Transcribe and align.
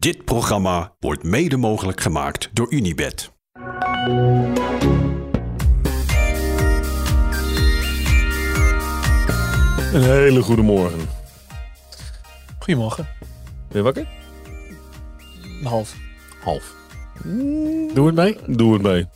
Dit 0.00 0.24
programma 0.24 0.94
wordt 0.98 1.22
mede 1.22 1.56
mogelijk 1.56 2.00
gemaakt 2.00 2.50
door 2.52 2.72
Unibed. 2.72 3.32
Een 9.92 10.02
hele 10.02 10.42
goede 10.42 10.62
morgen. 10.62 11.08
Goedemorgen. 12.58 13.08
Ben 13.68 13.76
je 13.76 13.82
wakker? 13.82 14.08
Een 15.60 15.66
half. 15.66 15.96
Half. 16.42 16.74
Doe 17.94 18.06
het 18.06 18.14
mee? 18.14 18.38
Doe 18.46 18.72
het 18.72 18.82
mee. 18.82 19.06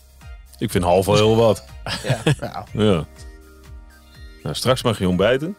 Ik 0.58 0.70
vind 0.70 0.84
half 0.84 1.06
wel 1.06 1.14
heel 1.14 1.36
wat. 1.36 1.64
Ja. 2.04 2.18
ja. 2.40 2.66
Ja. 2.72 3.06
Nou, 4.42 4.54
straks 4.54 4.82
mag 4.82 4.98
je 4.98 5.08
ontbijten. 5.08 5.56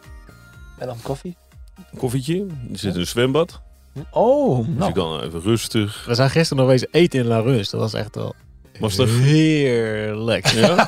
En 0.78 0.86
dan 0.86 1.02
koffie? 1.02 1.36
Een 1.76 1.98
koffietje. 1.98 2.46
Er 2.72 2.78
zit 2.78 2.94
een 2.96 3.06
zwembad. 3.06 3.64
Oh, 4.10 4.66
Dus 4.66 4.74
nou. 4.76 4.86
je 4.88 4.92
kan 4.94 5.20
even 5.20 5.40
rustig. 5.40 6.04
We 6.06 6.14
zijn 6.14 6.30
gisteren 6.30 6.62
nog 6.62 6.72
eens 6.72 6.86
eten 6.90 7.20
in 7.20 7.26
La 7.26 7.38
Rus. 7.38 7.70
Dat 7.70 7.80
was 7.80 7.94
echt 7.94 8.14
wel 8.14 8.34
Was 8.80 8.96
heerlijk. 8.96 10.46
Ja? 10.46 10.86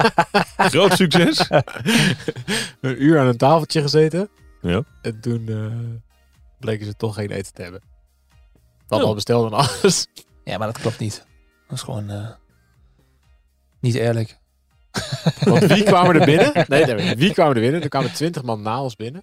Groot 0.56 0.92
succes. 0.92 1.46
een 2.80 3.02
uur 3.02 3.18
aan 3.20 3.26
een 3.26 3.36
tafeltje 3.36 3.82
gezeten. 3.82 4.28
Ja. 4.62 4.82
En 5.02 5.20
toen 5.20 5.48
eh, 5.48 6.00
bleken 6.60 6.86
ze 6.86 6.96
toch 6.96 7.14
geen 7.14 7.30
eten 7.30 7.52
te 7.54 7.62
hebben. 7.62 7.80
We 8.60 8.66
hadden 8.86 9.00
Oh. 9.02 9.08
al 9.08 9.14
besteld 9.14 9.52
en 9.52 9.58
alles. 9.58 10.06
Ja, 10.44 10.58
maar 10.58 10.66
dat 10.72 10.78
klopt 10.80 10.98
niet. 10.98 11.26
Dat 11.68 11.76
is 11.76 11.82
gewoon 11.82 12.10
eh, 12.10 12.28
niet 13.80 13.94
eerlijk. 13.94 14.38
Want 15.44 15.64
wie 15.64 15.82
kwamen 15.92 16.20
er 16.20 16.24
binnen? 16.26 16.64
Nee, 16.68 16.84
nee, 16.84 17.16
wie 17.16 17.32
kwamen 17.32 17.54
er 17.54 17.60
binnen? 17.62 17.82
Er 17.82 17.88
kwamen 17.88 18.12
twintig 18.12 18.42
man 18.42 18.62
na 18.62 18.82
ons 18.82 18.96
binnen. 18.96 19.22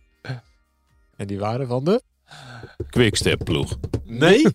En 1.18 1.28
die 1.28 1.40
waren 1.40 1.68
van 1.68 1.84
de... 1.84 2.02
Quickstep 2.90 3.44
ploeg. 3.44 3.78
Nee. 4.04 4.46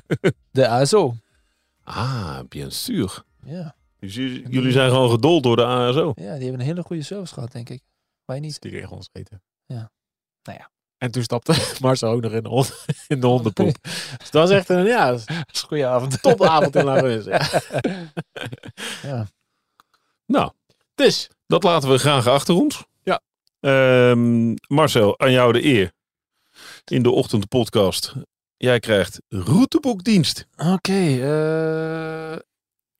De 0.50 0.68
ASO. 0.68 1.14
Ah, 1.84 2.38
bien 2.48 2.72
sûr. 2.72 3.24
Ja. 3.44 3.74
Dus 3.98 4.14
jullie 4.14 4.72
zijn 4.72 4.90
gewoon 4.90 5.10
gedold 5.10 5.42
door 5.42 5.56
de 5.56 5.64
ASO. 5.64 6.12
ja, 6.16 6.32
die 6.34 6.42
hebben 6.42 6.60
een 6.60 6.66
hele 6.66 6.82
goede 6.82 7.02
service 7.02 7.34
gehad, 7.34 7.52
denk 7.52 7.68
ik. 7.68 7.82
Wij 8.24 8.40
niet. 8.40 8.60
Die 8.60 8.70
kregen 8.70 8.90
ons 8.90 9.08
eten. 9.12 9.42
Ja. 9.66 9.90
Nou 10.42 10.58
ja. 10.58 10.70
En 10.98 11.10
toen 11.10 11.22
stapte 11.22 11.54
Marcel 11.80 12.10
ook 12.10 12.20
nog 12.20 12.32
in 12.32 12.42
de, 12.42 12.48
hond, 12.48 12.84
in 13.08 13.20
de 13.20 13.26
hondenpoep. 13.26 13.76
Dus 14.18 14.30
dat 14.30 14.48
was 14.48 14.50
echt 14.50 14.68
een 14.68 14.84
ja, 14.84 15.10
Dat 15.10 15.20
is 15.28 15.60
een 15.62 15.68
goede 15.68 15.86
avond. 15.86 16.22
topavond 16.22 16.76
in 16.76 16.84
La 16.84 17.00
Rus. 17.00 17.24
Ja. 17.24 17.48
Ja. 19.02 19.26
Nou, 20.26 20.52
Dus, 20.94 21.30
dat 21.46 21.62
laten 21.62 21.90
we 21.90 21.98
graag 21.98 22.26
achter 22.26 22.54
ons. 22.54 22.84
Ja. 23.02 23.20
Ehm, 23.60 24.54
Marcel, 24.66 25.18
aan 25.18 25.32
jou 25.32 25.52
de 25.52 25.64
eer. 25.64 25.92
In 26.84 27.02
de 27.02 27.10
ochtendpodcast. 27.10 28.14
Jij 28.56 28.78
krijgt 28.80 29.20
routeboekdienst. 29.28 30.46
Oké. 30.56 30.92
eh, 30.92 32.38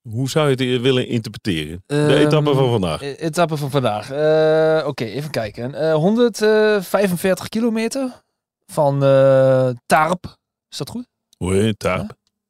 Hoe 0.09 0.29
zou 0.29 0.51
je 0.51 0.73
het 0.73 0.81
willen 0.81 1.09
interpreteren? 1.09 1.83
De 1.87 1.95
Ehm, 1.97 2.27
etappe 2.27 2.55
van 2.55 2.71
vandaag. 2.71 3.03
e- 3.03 3.13
etappe 3.15 3.57
van 3.57 3.71
vandaag. 3.71 4.11
Eh, 4.11 4.87
Oké, 4.89 5.05
even 5.05 5.31
kijken. 5.31 5.75
Eh 5.75 5.95
145 5.95 7.49
kilometer 7.49 8.23
van 8.67 9.05
eh 9.05 9.71
Tarp. 9.87 10.37
Is 10.69 10.77
dat 10.79 10.91
goed? 10.91 11.07
Het 11.39 11.79
daar? 11.79 12.07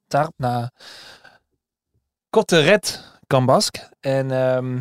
Tarp 0.07 0.33
naar 0.37 0.71
Cotteret, 2.31 3.05
Cambask. 3.27 3.77
En 4.01 4.31
ehm, 4.31 4.73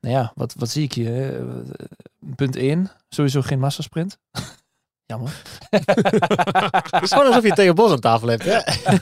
nou 0.00 0.14
ja, 0.14 0.32
wat, 0.34 0.54
wat 0.58 0.68
zie 0.68 0.82
ik 0.82 0.92
hier? 0.92 1.36
Eh, 1.40 1.44
Punt 2.36 2.56
1, 2.56 2.90
sowieso 3.08 3.42
geen 3.42 3.58
massasprint. 3.58 4.18
Jammer. 5.06 5.42
het 6.90 7.02
is 7.02 7.12
gewoon 7.12 7.26
alsof 7.26 7.42
je 7.42 7.52
Theo 7.52 7.72
Bos 7.72 7.90
aan 7.90 8.00
tafel 8.00 8.28
hebt. 8.28 8.44
Hè? 8.44 8.50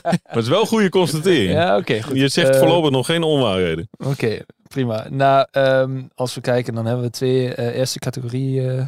Maar 0.01 0.19
het 0.21 0.43
is 0.43 0.47
wel 0.47 0.61
een 0.61 0.67
goede 0.67 0.89
constatering. 0.89 1.51
Ja, 1.51 1.77
oké, 1.77 2.01
goed. 2.01 2.15
Je 2.15 2.27
zegt 2.27 2.49
Eh, 2.49 2.59
voorlopig 2.59 2.91
nog 2.91 3.05
geen 3.05 3.23
onwaarheden. 3.23 3.89
Oké, 3.97 4.39
prima. 4.67 5.05
Nou, 5.09 5.47
ehm, 5.51 6.03
als 6.15 6.35
we 6.35 6.41
kijken, 6.41 6.73
dan 6.73 6.85
hebben 6.85 7.03
we 7.05 7.09
twee 7.11 7.55
eh, 7.55 7.75
eerste 7.77 7.99
categorie 7.99 8.69
eh, 8.71 8.85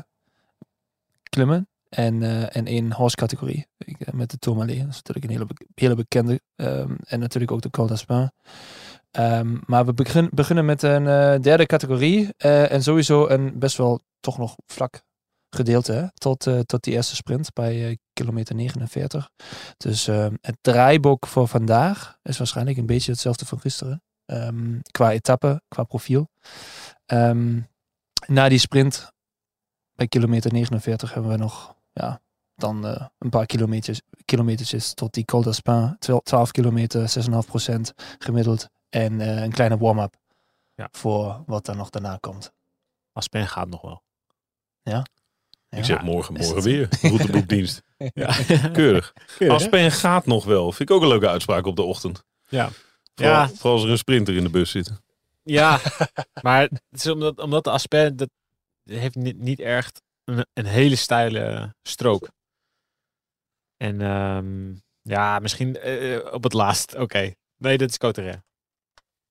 klimmen 1.30 1.68
en, 1.90 2.24
en 2.52 2.66
één 2.66 2.92
horse 2.94 3.16
categorie. 3.16 3.68
Ik, 3.78 4.14
met 4.14 4.32
de 4.32 4.38
Tourmalet. 4.38 4.78
Dat 4.80 4.88
is 4.90 4.96
natuurlijk 5.04 5.26
een 5.26 5.32
hele, 5.32 5.46
be- 5.46 5.66
hele 5.76 5.96
bekende. 5.96 6.42
ehm, 6.56 6.96
en 7.06 7.20
natuurlijk 7.20 7.52
ook 7.52 7.62
de 7.62 7.70
Col 7.70 7.88
d'Aspin. 7.88 8.32
Ehm, 9.12 9.58
maar 9.66 9.86
we 9.86 9.94
begin- 9.94 10.30
beginnen 10.34 10.66
met 10.66 10.84
een 10.84 11.04
derde 11.42 11.66
categorie. 11.66 12.34
en 12.38 12.84
sowieso 12.84 13.28
een 13.28 13.60
best 13.60 13.78
wel 13.78 14.02
toch 14.20 14.38
nog 14.38 14.56
vlak 14.68 15.02
gedeelte 15.54 15.92
hè, 15.94 16.08
tot, 16.14 16.48
eh, 16.48 16.60
tot 16.60 16.84
die 16.84 16.94
eerste 16.94 17.16
sprint 17.16 17.54
bij 17.54 17.90
eh, 17.90 17.96
kilometer 18.14 18.56
49. 18.56 19.30
Dus 19.78 20.08
ehm, 20.08 20.36
het 20.42 20.58
draaiboek 20.62 21.28
voor 21.28 21.48
vandaag 21.48 22.18
is 22.22 22.38
waarschijnlijk 22.38 22.78
een 22.78 22.86
beetje 22.86 23.12
hetzelfde 23.12 23.46
van 23.46 23.60
gisteren. 23.60 24.04
Ehm, 24.26 24.80
qua 24.92 25.12
etappe, 25.12 25.62
qua 25.68 25.84
profiel. 25.84 26.30
Ehm, 27.06 27.62
na 28.28 28.50
die 28.50 28.58
sprint 28.58 29.12
bij 29.94 30.08
kilometer 30.08 30.52
49 30.52 31.14
hebben 31.14 31.32
we 31.32 31.38
nog 31.38 31.76
ja, 31.92 32.22
dan 32.56 32.86
eh, 32.88 33.08
een 33.18 33.30
paar 33.30 33.46
kilometers, 33.46 34.02
kilometertjes 34.26 34.94
tot 34.94 35.14
die 35.14 35.26
Col 35.26 35.42
d'Aspin. 35.42 35.96
12 36.00 36.24
12 36.24 36.52
kilometer, 36.52 37.10
6,5% 37.10 37.94
gemiddeld. 38.18 38.70
En 38.90 39.20
een 39.20 39.52
kleine 39.52 39.78
warm-up 39.78 40.16
Ja. 40.76 40.88
voor 40.92 41.44
wat 41.46 41.68
er 41.68 41.76
nog 41.76 41.90
daarna 41.90 42.18
komt. 42.20 42.54
Aspen 43.12 43.48
gaat 43.48 43.68
nog 43.70 43.82
wel. 43.82 44.04
Ik 45.76 45.86
zeg 45.86 46.02
morgen, 46.02 46.34
morgen 46.34 46.62
weer. 46.62 46.88
Routeboekdienst. 47.02 47.82
Ja. 48.14 48.36
Keurig. 48.74 49.14
Keurig, 49.38 49.56
Aspen 49.58 49.92
gaat 49.92 50.26
nog 50.26 50.46
wel. 50.46 50.72
Vind 50.72 50.90
ik 50.90 50.96
ook 50.96 51.02
een 51.02 51.08
leuke 51.08 51.30
uitspraak 51.30 51.66
op 51.66 51.76
de 51.76 51.82
ochtend. 51.82 52.24
Ja. 52.48 52.70
Vooral, 53.16 53.36
Ja. 53.36 53.48
vooral 53.48 53.74
als 53.74 53.84
er 53.84 53.90
een 53.90 53.98
sprinter 53.98 54.36
in 54.36 54.44
de 54.44 54.50
bus 54.50 54.72
zit. 54.72 54.92
Ja, 55.44 55.80
maar 56.42 56.62
het 56.62 56.82
is 56.92 57.08
omdat, 57.08 57.40
omdat 57.40 57.64
de 57.64 57.70
Aspen 57.70 58.16
dat 58.18 58.30
heeft 58.84 59.16
niet, 59.16 59.38
niet 59.40 59.60
echt 59.60 60.02
een, 60.24 60.46
een 60.54 60.66
hele 60.66 60.96
steile 60.96 61.76
strook. 61.84 62.30
En 63.78 64.02
ehm, 64.02 64.74
ja, 65.02 65.40
misschien 65.40 65.78
eh, 65.80 66.34
op 66.34 66.44
het 66.44 66.54
laatst. 66.54 66.96
Oké. 66.96 67.32
Nee, 67.58 67.78
dat 67.78 67.90
is 67.90 67.98
Coteret. 67.98 68.42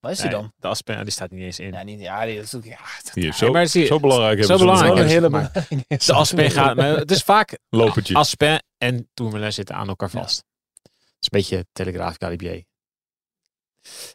Waar 0.03 0.11
is 0.11 0.17
die 0.17 0.29
Nee, 0.29 0.35
dan? 0.39 0.53
De 0.57 0.67
Aspen, 0.67 1.03
die 1.03 1.11
staat 1.11 1.31
niet 1.31 1.41
eens 1.41 1.59
in. 1.59 1.71
Ja, 1.71 1.83
niet, 1.83 1.99
ja, 1.99 2.25
die 2.25 2.37
is 2.39 2.55
ook... 2.55 2.63
Ja, 2.63 2.79
Hier, 3.13 3.33
zo, 3.33 3.51
maar 3.51 3.67
zie 3.67 3.81
je- 3.81 3.87
zo 3.87 3.99
belangrijk 3.99 4.43
zo 4.43 4.57
belangrijk 4.57 4.97
een 4.97 5.07
hele... 5.07 5.29
maar- 5.29 5.51
De 5.87 6.13
Aspen 6.13 6.51
gaat, 6.51 6.75
maar 6.75 6.97
het 6.97 7.11
is 7.11 7.21
vaak 7.23 7.57
Lopertje. 7.69 8.15
Aspen 8.15 8.63
en 8.77 9.09
Tourmalet 9.13 9.53
zitten 9.53 9.75
aan 9.75 9.87
elkaar 9.87 10.09
vast. 10.09 10.37
Het 10.83 10.91
is 11.19 11.27
een 11.29 11.29
beetje 11.29 11.65
Telegraaf 11.71 12.15
Galibier. 12.17 12.65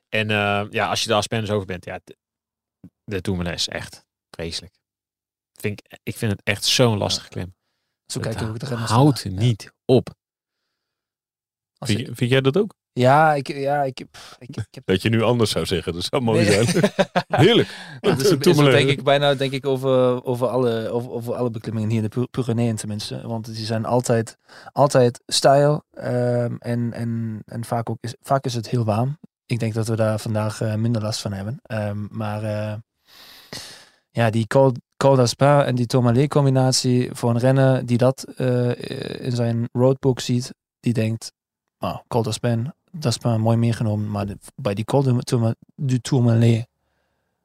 En 0.08 0.30
eh, 0.30 0.66
ja, 0.70 0.88
als 0.88 1.02
je 1.02 1.08
de 1.08 1.14
Aspen 1.14 1.40
dus 1.40 1.50
over 1.50 1.66
bent, 1.66 1.84
ja, 1.84 2.00
de, 2.04 2.16
de 3.04 3.20
Tourmalet 3.20 3.54
is 3.54 3.68
echt 3.68 4.04
vreselijk. 4.30 4.74
Vind 5.52 5.80
ik, 5.80 5.98
ik 6.02 6.16
vind 6.16 6.32
het 6.32 6.40
echt 6.44 6.64
zo'n 6.64 6.98
lastige 6.98 7.28
klim. 7.28 7.54
Zo 8.06 8.20
we 8.20 8.28
ook 8.48 8.58
de 8.58 8.66
renners. 8.66 8.90
Houdt 8.90 9.20
Ja. 9.22 9.30
niet 9.30 9.72
op. 9.84 10.14
Vind 11.78 12.18
jij 12.30 12.40
dat 12.40 12.56
ook? 12.56 12.74
Ja, 12.98 13.34
ik, 13.34 13.48
ja, 13.48 13.82
ik, 13.82 14.06
pff, 14.10 14.36
ik, 14.38 14.48
ik 14.48 14.66
heb... 14.70 14.86
Dat 14.86 15.02
je 15.02 15.08
nu 15.08 15.22
anders 15.22 15.50
zou 15.50 15.66
zeggen. 15.66 15.92
Dat 15.92 16.04
zou 16.04 16.22
mooi 16.22 16.44
Nee. 16.44 16.64
zijn. 16.64 16.92
Heerlijk. 17.44 17.68
Dat 18.00 18.20
is, 18.20 18.30
is 18.30 18.58
ook, 18.58 18.70
denk 18.70 18.88
ik 18.88 19.02
bijna 19.02 19.34
denk 19.34 19.52
ik 19.52 19.66
over, 19.66 20.24
over, 20.24 20.46
alle, 20.46 20.88
over, 20.88 21.10
over 21.10 21.34
alle 21.34 21.50
beklimmingen 21.50 21.88
hier 21.90 22.02
in 22.02 22.08
de 22.10 22.20
Py- 22.20 22.26
Pyreneeën 22.30 22.76
tenminste. 22.76 23.20
Want 23.26 23.54
die 23.54 23.64
zijn 23.64 23.84
altijd, 23.84 24.36
altijd 24.72 25.20
stijl 25.26 25.82
ehm, 25.92 26.54
en, 26.58 26.92
en, 26.92 27.42
en 27.44 27.64
vaak, 27.64 27.90
ook 27.90 27.98
is, 28.00 28.14
vaak 28.20 28.44
is 28.44 28.54
het 28.54 28.68
heel 28.68 28.84
warm. 28.84 29.18
Ik 29.46 29.58
denk 29.58 29.74
dat 29.74 29.88
we 29.88 29.96
daar 29.96 30.18
vandaag 30.18 30.60
eh, 30.60 30.74
minder 30.74 31.02
last 31.02 31.20
van 31.20 31.32
hebben. 31.32 31.58
Ehm, 31.62 32.06
maar 32.10 32.42
eh, 32.42 32.74
ja, 34.10 34.30
die 34.30 34.46
Col, 34.46 34.72
Col 34.96 35.16
d'Aspin 35.16 35.60
en 35.60 35.74
die 35.74 35.86
Tourmalet 35.86 36.28
combinatie 36.28 37.10
voor 37.12 37.30
een 37.30 37.38
renner 37.38 37.86
die 37.86 37.98
dat 37.98 38.22
eh, 38.36 39.24
in 39.26 39.32
zijn 39.32 39.68
roadbook 39.72 40.20
ziet, 40.20 40.54
die 40.80 40.92
denkt, 40.92 41.32
oh, 41.78 41.96
Col 42.08 42.22
d'Aspin, 42.22 42.72
d'Aspin 42.92 43.40
mooi 43.40 43.56
meegenomen, 43.56 44.10
maar 44.10 44.26
de- 44.26 44.38
bij 44.56 44.74
die 44.74 44.84
Col 44.84 45.02
du 45.02 45.18
Tourma- 45.18 45.54
du 45.76 45.98
Tourmalet 46.00 46.66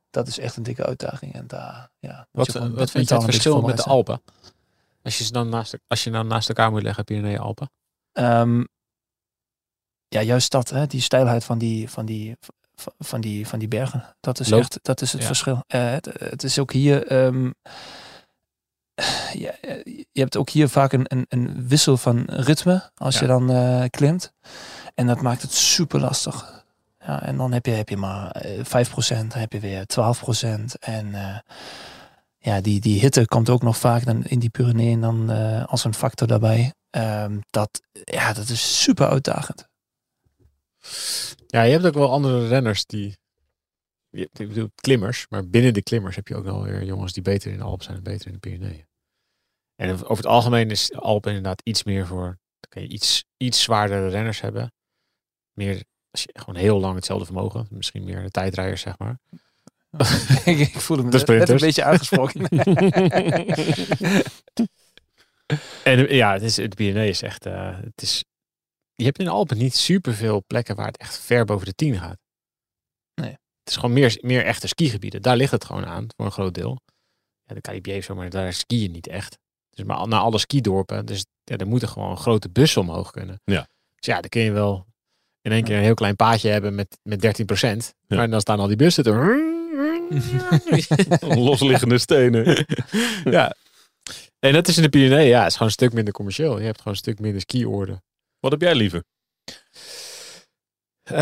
dat 0.09 0.27
is 0.27 0.39
echt 0.39 0.57
een 0.57 0.63
dikke 0.63 0.85
uitdaging. 0.85 1.33
En 1.33 1.47
daar, 1.47 1.89
ja, 1.99 2.27
Wat, 2.31 2.45
je 2.45 2.51
gewoon 2.51 2.73
wat 2.73 2.91
vind 2.91 3.09
je 3.09 3.15
het 3.15 3.23
verschil 3.23 3.61
met 3.61 3.77
de 3.77 3.83
Alpen? 3.83 4.21
Als 5.03 5.17
je 5.17 5.23
ze 5.23 5.31
dan 5.31 5.49
naast, 5.49 5.77
als 5.87 6.03
je 6.03 6.11
dan 6.11 6.27
naast 6.27 6.47
elkaar 6.49 6.71
moet 6.71 6.81
leggen, 6.83 7.03
Pyrenee 7.03 7.39
Alpen. 7.39 7.71
Ehm, 8.11 8.63
ja, 10.07 10.21
juist 10.21 10.51
dat, 10.51 10.69
hè, 10.69 10.87
die 10.87 11.01
stijlheid 11.01 11.43
van 11.43 11.57
die, 11.57 11.89
van 11.89 12.05
die, 12.05 12.37
van- 12.99 13.21
die, 13.21 13.47
van 13.47 13.59
die 13.59 13.67
bergen. 13.67 14.15
Dat 14.19 14.39
is 14.39 14.49
Loop- 14.49 14.59
echt, 14.59 14.79
dat 14.81 15.01
is 15.01 15.11
het 15.11 15.21
Ja. 15.21 15.27
verschil. 15.27 15.63
Eh, 15.67 15.91
het, 15.91 16.05
het 16.19 16.43
is 16.43 16.59
ook 16.59 16.71
hier, 16.71 17.07
ehm, 17.07 17.51
ja, 19.33 19.51
eh, 19.61 19.83
je 20.11 20.19
hebt 20.21 20.37
ook 20.37 20.49
hier 20.49 20.69
vaak 20.69 20.93
een, 20.93 21.05
een, 21.07 21.25
een 21.29 21.67
wissel 21.67 21.97
van 21.97 22.23
ritme 22.25 22.91
als 22.95 23.15
Ja. 23.15 23.21
je 23.21 23.27
dan 23.27 23.49
eh, 23.51 23.83
klimt. 23.89 24.33
En 24.93 25.07
dat 25.07 25.21
maakt 25.21 25.41
het 25.41 25.51
super 25.51 25.99
lastig. 25.99 26.63
Ja, 27.05 27.21
en 27.21 27.37
dan 27.37 27.51
heb 27.51 27.65
je, 27.65 27.71
heb 27.71 27.89
je 27.89 27.97
maar 27.97 28.31
eh, 28.31 28.65
5%, 28.65 29.27
dan 29.27 29.39
heb 29.39 29.53
je 29.53 29.59
weer 29.59 29.85
12%. 29.85 30.79
En 30.79 31.15
eh, 31.15 31.37
ja, 32.37 32.61
die, 32.61 32.79
die 32.79 32.99
hitte 32.99 33.25
komt 33.25 33.49
ook 33.49 33.61
nog 33.61 33.77
vaak 33.77 34.05
dan 34.05 34.23
in 34.23 34.39
die 34.39 34.49
Pyreneeën 34.49 35.01
dan 35.01 35.31
eh, 35.31 35.65
als 35.65 35.83
een 35.83 35.93
factor 35.93 36.27
daarbij. 36.27 36.73
Ehm, 36.89 37.39
dat, 37.49 37.81
ja, 38.03 38.33
dat 38.33 38.49
is 38.49 38.81
super 38.81 39.07
uitdagend. 39.07 39.67
Ja, 41.47 41.61
je 41.61 41.71
hebt 41.71 41.85
ook 41.85 41.93
wel 41.93 42.11
andere 42.11 42.47
renners 42.47 42.85
die... 42.85 43.17
Ik 44.11 44.29
bedoel, 44.33 44.69
klimmers. 44.75 45.25
Maar 45.29 45.47
binnen 45.47 45.73
de 45.73 45.83
klimmers 45.83 46.15
heb 46.15 46.27
je 46.27 46.35
ook 46.35 46.43
wel 46.43 46.63
weer 46.63 46.83
jongens 46.83 47.13
die 47.13 47.23
beter 47.23 47.51
in 47.51 47.57
de 47.57 47.63
Alpen 47.63 47.83
zijn 47.83 47.97
en 47.97 48.03
beter 48.03 48.27
in 48.27 48.33
de 48.33 48.39
Pyreneeën. 48.39 48.87
En 49.75 49.91
over 49.93 50.17
het 50.17 50.25
algemeen 50.25 50.71
is 50.71 50.93
Alpen 50.93 51.31
inderdaad 51.31 51.61
iets 51.63 51.83
meer 51.83 52.07
voor... 52.07 52.25
Dan 52.59 52.69
kan 52.69 52.81
je 52.81 52.87
iets, 52.87 53.25
iets 53.37 53.61
zwaardere 53.61 54.07
renners 54.07 54.41
hebben. 54.41 54.71
Meer, 55.53 55.83
als 56.11 56.23
je 56.23 56.29
gewoon 56.33 56.55
heel 56.55 56.79
lang 56.79 56.95
hetzelfde 56.95 57.25
vermogen. 57.25 57.67
Misschien 57.69 58.03
meer 58.03 58.21
de 58.21 58.29
tijdrijders, 58.29 58.81
zeg 58.81 58.97
maar. 58.97 59.19
ik, 60.45 60.59
ik 60.59 60.79
voelde 60.79 61.03
me 61.03 61.09
net, 61.09 61.27
net 61.27 61.49
een 61.49 61.57
beetje 61.57 61.83
aangesproken. 61.83 62.47
En 65.83 66.15
ja, 66.15 66.33
het 66.33 66.41
is, 66.41 66.57
het 66.57 66.75
Pyrenee 66.75 67.09
is 67.09 67.21
echt... 67.21 67.45
eh, 67.45 67.79
het 67.79 68.01
is, 68.01 68.23
je 68.93 69.03
hebt 69.03 69.19
in 69.19 69.27
Alpen 69.27 69.57
niet 69.57 69.75
superveel 69.75 70.43
plekken 70.47 70.75
waar 70.75 70.87
het 70.87 70.97
echt 70.97 71.19
ver 71.19 71.45
boven 71.45 71.65
de 71.65 71.73
10 71.73 71.97
gaat. 71.97 72.17
Nee. 73.21 73.31
Het 73.31 73.69
is 73.71 73.75
gewoon 73.75 73.93
meer, 73.93 74.17
meer 74.21 74.45
echte 74.45 74.67
skigebieden. 74.67 75.21
Daar 75.21 75.37
ligt 75.37 75.51
het 75.51 75.65
gewoon 75.65 75.85
aan, 75.85 76.07
voor 76.15 76.25
een 76.25 76.31
groot 76.31 76.53
deel. 76.53 76.81
Ja, 77.43 77.55
de 77.55 77.91
heeft 77.91 78.05
zo, 78.05 78.15
maar 78.15 78.29
daar 78.29 78.53
ski 78.53 78.81
je 78.81 78.89
niet 78.89 79.07
echt. 79.07 79.37
Dus 79.69 79.85
maar 79.85 80.07
naar 80.07 80.19
alle 80.19 80.37
skidorpen. 80.37 81.05
Dus 81.05 81.25
ja, 81.43 81.57
er 81.57 81.67
moeten 81.67 81.87
gewoon 81.87 82.17
grote 82.17 82.49
bussen 82.49 82.81
omhoog 82.81 83.11
kunnen. 83.11 83.41
Ja. 83.43 83.67
Dus 83.95 84.05
ja, 84.05 84.21
dan 84.21 84.29
kun 84.29 84.41
je 84.41 84.51
wel 84.51 84.85
in 85.43 85.51
één 85.51 85.63
keer 85.63 85.77
een 85.77 85.83
heel 85.83 85.93
klein 85.93 86.15
paadje 86.15 86.49
hebben 86.49 86.75
met, 86.75 86.99
met 87.03 87.21
13 87.21 87.45
Ja. 87.55 87.77
Maar 88.07 88.29
dan 88.29 88.41
staan 88.41 88.59
al 88.59 88.67
die 88.67 88.75
bussen 88.75 89.03
er. 89.03 89.51
Losliggende 91.37 91.97
stenen. 91.97 92.65
ja. 93.23 93.55
En 94.39 94.53
dat 94.53 94.67
is 94.67 94.77
in 94.77 94.83
de 94.83 94.89
Pyreneeën, 94.89 95.27
ja, 95.27 95.37
het 95.39 95.47
is 95.47 95.53
gewoon 95.53 95.67
een 95.67 95.73
stuk 95.73 95.93
minder 95.93 96.13
commercieel. 96.13 96.59
Je 96.59 96.65
hebt 96.65 96.77
gewoon 96.77 96.93
een 96.93 96.99
stuk 96.99 97.19
minder 97.19 97.41
skioorden. 97.41 98.03
Wat 98.39 98.51
heb 98.51 98.61
jij 98.61 98.75
liever? 98.75 99.03
Eh 101.03 101.15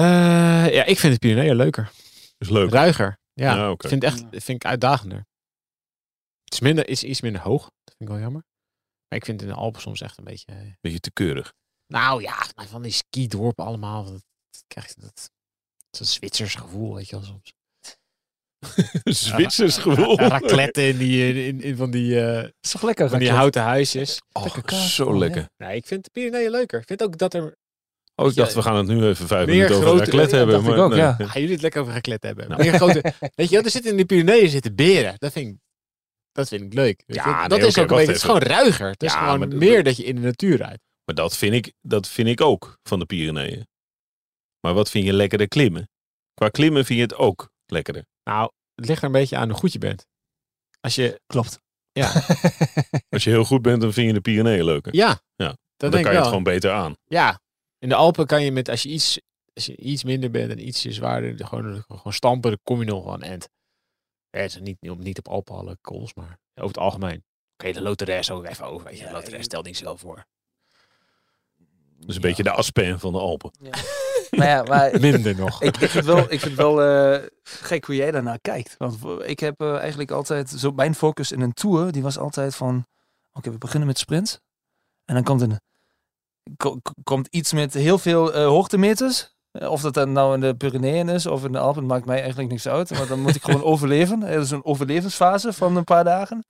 ja, 0.74 0.84
ik 0.86 1.00
vind 1.00 1.14
de 1.14 1.20
Pyreneeën 1.20 1.56
leuker. 1.56 1.92
Is 2.38 2.50
leuk. 2.50 2.72
Ruiger. 2.72 3.18
Ja, 3.34 3.56
Ja, 3.56 3.76
vind 3.78 3.92
het 3.92 4.04
echt 4.04 4.20
vind 4.30 4.64
ik 4.64 4.66
uitdagender. 4.66 5.18
Het 6.44 6.54
is, 6.54 6.60
minder, 6.60 6.88
is 6.88 7.04
iets 7.04 7.22
minder 7.22 7.42
hoog. 7.42 7.62
Dat 7.62 7.96
vind 7.98 8.02
ik 8.02 8.08
wel 8.16 8.20
jammer. 8.20 8.44
Maar 9.08 9.20
ik 9.20 9.26
vind 9.26 9.42
in 9.42 9.48
de 9.48 9.54
Alpen 9.54 9.82
soms 9.82 10.02
echt 10.02 10.18
een 10.18 10.24
beetje... 10.24 10.46
eh, 10.52 10.58
Beetje 10.82 11.00
te 11.00 11.12
keurig. 11.12 11.54
Nou 11.92 12.22
ja, 12.22 12.46
maar 12.56 12.68
van 12.68 12.82
die 12.82 12.92
skidorpen 12.92 13.66
allemaal. 13.66 14.04
Dat, 14.04 14.12
dat 14.50 14.64
krijg 14.68 14.88
je 14.88 14.94
dat... 15.02 15.30
Het 15.92 15.94
is 15.94 16.00
een 16.00 16.06
Zwitsers 16.06 16.56
gevoel, 16.56 16.96
weet 16.96 17.10
je 17.10 17.16
wel 17.16 17.26
soms. 17.26 17.54
Zwitsers 19.28 19.78
gevoel. 19.78 20.20
Raclette 20.20 20.88
in, 20.88 20.98
die, 20.98 21.46
in, 21.46 21.62
in, 21.62 21.76
van 21.76 21.92
die, 21.92 22.22
eh, 22.22 22.50
is 22.62 22.72
toch 22.72 22.82
lekker? 22.82 23.10
van 23.10 23.20
die 23.20 23.32
houten 23.32 23.62
huisjes. 23.62 24.22
Oh, 24.32 24.44
Lekker 24.44 24.64
kaas, 24.64 24.96
zo 24.96 25.18
lekker. 25.18 25.50
Nee, 25.58 25.76
ik 25.76 25.86
vind 25.86 26.04
de 26.04 26.10
Pyreneeën 26.10 26.52
leuker. 26.52 26.80
Ik 26.80 26.88
vind 26.88 27.04
ook 27.04 27.18
dat 27.18 27.34
er... 27.34 27.56
Oh, 28.16 28.28
ik 28.28 28.36
dacht, 28.36 28.54
we 28.54 28.62
gaan 28.62 28.76
het 28.76 28.88
nu 28.88 29.06
even 29.08 29.28
vijf 29.28 29.48
minuten 29.48 29.76
over 29.76 29.88
grote- 29.88 30.04
raclette 30.04 30.36
ja, 30.36 30.42
hebben. 30.46 30.64
maar 30.64 30.78
ook, 30.78 30.90
nee. 30.90 31.00
ja. 31.00 31.14
Gaan 31.14 31.42
jullie 31.42 31.52
het 31.52 31.62
lekker 31.62 31.82
over 31.82 31.94
raclette 31.94 32.28
hebben? 32.28 32.50
Nou. 32.50 32.62
Meer 32.64 32.74
grote, 32.74 33.14
weet 33.36 33.50
je 33.50 33.62
er 33.62 33.70
zitten 33.70 33.92
in 33.92 33.98
de 33.98 34.06
Pyreneeën 34.06 34.50
zitten 34.50 34.76
beren. 34.76 35.14
Dat 35.18 35.32
vind 35.32 35.48
ik, 35.48 35.58
dat 36.32 36.48
vind 36.48 36.62
ik 36.62 36.74
leuk. 36.74 37.04
Ja, 37.06 37.40
nee, 37.40 37.60
dat 37.60 37.68
is 37.68 37.78
ook 37.78 37.90
een 37.90 37.96
beetje, 37.96 38.12
het 38.12 38.16
is 38.16 38.24
gewoon 38.24 38.42
ruiger. 38.42 38.90
Het 38.90 39.04
is 39.04 39.14
Ja, 39.14 39.32
gewoon 39.32 39.58
meer 39.58 39.84
dat 39.84 39.98
je 39.98 40.04
in 40.04 40.16
de 40.16 40.22
natuur 40.22 40.58
rijdt. 40.58 40.82
Maar 41.12 41.24
dat 41.24 41.38
vind, 41.38 41.54
ik, 41.54 41.74
dat 41.82 42.08
vind 42.08 42.28
ik 42.28 42.42
ook 42.42 42.80
van 42.84 43.00
de 43.00 43.06
Pyreneeën. 43.06 43.68
Maar 44.60 44.74
wat 44.74 44.90
vind 44.90 45.06
je 45.06 45.14
lekkerder 45.14 45.48
klimmen? 45.48 45.90
Qua 46.34 46.50
klimmen 46.50 46.86
vind 46.86 47.00
je 47.00 47.06
het 47.06 47.16
ook 47.16 47.52
lekkerder. 47.66 48.06
Nou, 48.24 48.52
het 48.76 48.86
ligt 48.88 49.00
er 49.00 49.06
een 49.06 49.12
beetje 49.12 49.38
aan 49.38 49.50
hoe 49.50 49.58
goed 49.60 49.74
je 49.74 49.80
bent. 49.80 50.06
Als 50.80 50.96
je, 50.96 51.22
Klopt. 51.26 51.60
ja, 51.92 52.12
Als 53.10 53.24
je 53.24 53.30
heel 53.30 53.44
goed 53.46 53.62
bent, 53.62 53.82
dan 53.82 53.94
vind 53.94 54.08
je 54.08 54.14
de 54.14 54.22
Pyreneeën 54.22 54.64
leuker. 54.64 54.96
ja, 54.96 55.08
Ja, 55.36 55.48
dat 55.48 55.58
dan 55.76 55.92
denk 55.92 55.92
kan 55.92 56.00
ik 56.02 56.06
je 56.06 56.12
wel. 56.12 56.20
het 56.20 56.28
gewoon 56.28 56.44
beter 56.44 56.72
aan. 56.72 56.94
Ja, 57.06 57.42
in 57.78 57.90
de 57.90 57.96
Alpen 57.96 58.26
kan 58.28 58.44
je 58.44 58.52
met, 58.52 58.70
als 58.70 58.84
je 58.84 58.90
iets, 58.90 59.20
als 59.54 59.66
je 59.66 59.76
iets 59.78 60.04
minder 60.04 60.32
bent 60.32 60.52
en 60.52 60.68
ietsje 60.68 60.92
zwaarder, 60.92 61.46
gewoon, 61.48 61.84
gewoon 61.88 62.14
stampen, 62.14 62.50
dan 62.50 62.60
kom 62.64 62.80
je 62.80 62.86
nog 62.86 63.04
wel 63.04 63.14
aan 63.14 63.22
end. 63.22 63.50
Ja, 64.30 64.40
het 64.40 64.52
is 64.52 64.60
niet, 64.60 64.78
niet 64.82 65.18
op 65.18 65.28
Alpen 65.28 65.56
alle 65.56 65.78
calls, 65.82 66.14
maar 66.14 66.40
over 66.56 66.68
het 66.68 66.78
algemeen. 66.78 67.24
Oké, 67.54 67.72
de 67.72 67.82
Loteres 67.82 68.32
ook 68.32 68.46
even 68.46 68.66
over. 68.66 68.88
Weet 68.88 69.00
je, 69.00 69.06
de 69.06 69.12
Loteres 69.12 69.46
stelt 69.46 69.66
niet 69.66 69.78
zoveel 69.78 69.98
voor. 69.98 70.26
Dus 72.06 72.16
een 72.16 72.22
beetje 72.22 72.44
de 72.44 72.52
Aspen 72.52 73.00
van 73.00 73.12
de 73.14 73.20
Alpen. 73.20 73.52
Maar 74.32 74.48
ja, 74.48 74.64
maar 74.64 75.00
Minder 75.00 75.36
nog. 75.36 75.62
ik, 75.62 75.78
ik 75.78 75.90
vind 75.90 76.06
wel, 76.06 76.32
ik 76.32 76.40
vind 76.40 76.56
wel 76.56 76.82
eh, 76.84 77.28
gek 77.44 77.86
hoe 77.86 77.96
jij 77.96 78.12
daarnaar 78.12 78.40
kijkt. 78.40 78.76
Want 78.78 78.98
ik 79.26 79.40
heb 79.40 79.62
eh, 79.62 79.78
eigenlijk 79.78 80.12
altijd, 80.12 80.50
zo 80.50 80.72
mijn 80.72 80.96
focus 80.96 81.32
in 81.32 81.42
een 81.42 81.54
tour, 81.54 81.92
die 81.92 82.02
was 82.02 82.18
altijd 82.18 82.56
van, 82.56 82.86
oké, 83.34 83.52
we 83.52 83.58
beginnen 83.58 83.88
met 83.88 83.98
sprint. 84.00 84.42
En 85.06 85.14
dan 85.16 85.24
komt 85.24 85.42
een, 85.42 85.60
ko- 86.58 86.80
ko- 86.82 86.94
komt 87.04 87.28
iets 87.28 87.54
met 87.54 87.74
heel 87.74 87.98
veel 87.98 88.34
eh, 88.34 88.46
hoogtemeters. 88.46 89.36
Of 89.52 89.82
dat 89.82 89.94
dan 89.94 90.12
nou 90.12 90.34
in 90.34 90.40
de 90.42 90.56
Pyreneeën 90.56 91.10
is 91.10 91.26
of 91.26 91.44
in 91.46 91.52
de 91.52 91.60
Alpen, 91.60 91.86
maakt 91.86 92.06
mij 92.06 92.20
eigenlijk 92.20 92.50
niks 92.50 92.68
uit. 92.68 92.90
Want 92.98 93.10
dan 93.10 93.20
moet 93.22 93.36
ik 93.36 93.44
gewoon 93.44 93.64
overleven. 93.74 94.24
Er 94.24 94.40
is 94.40 94.52
een 94.52 94.66
overlevensfase 94.66 95.54
van 95.54 95.76
een 95.78 95.84
paar 95.84 96.04
dagen. 96.04 96.46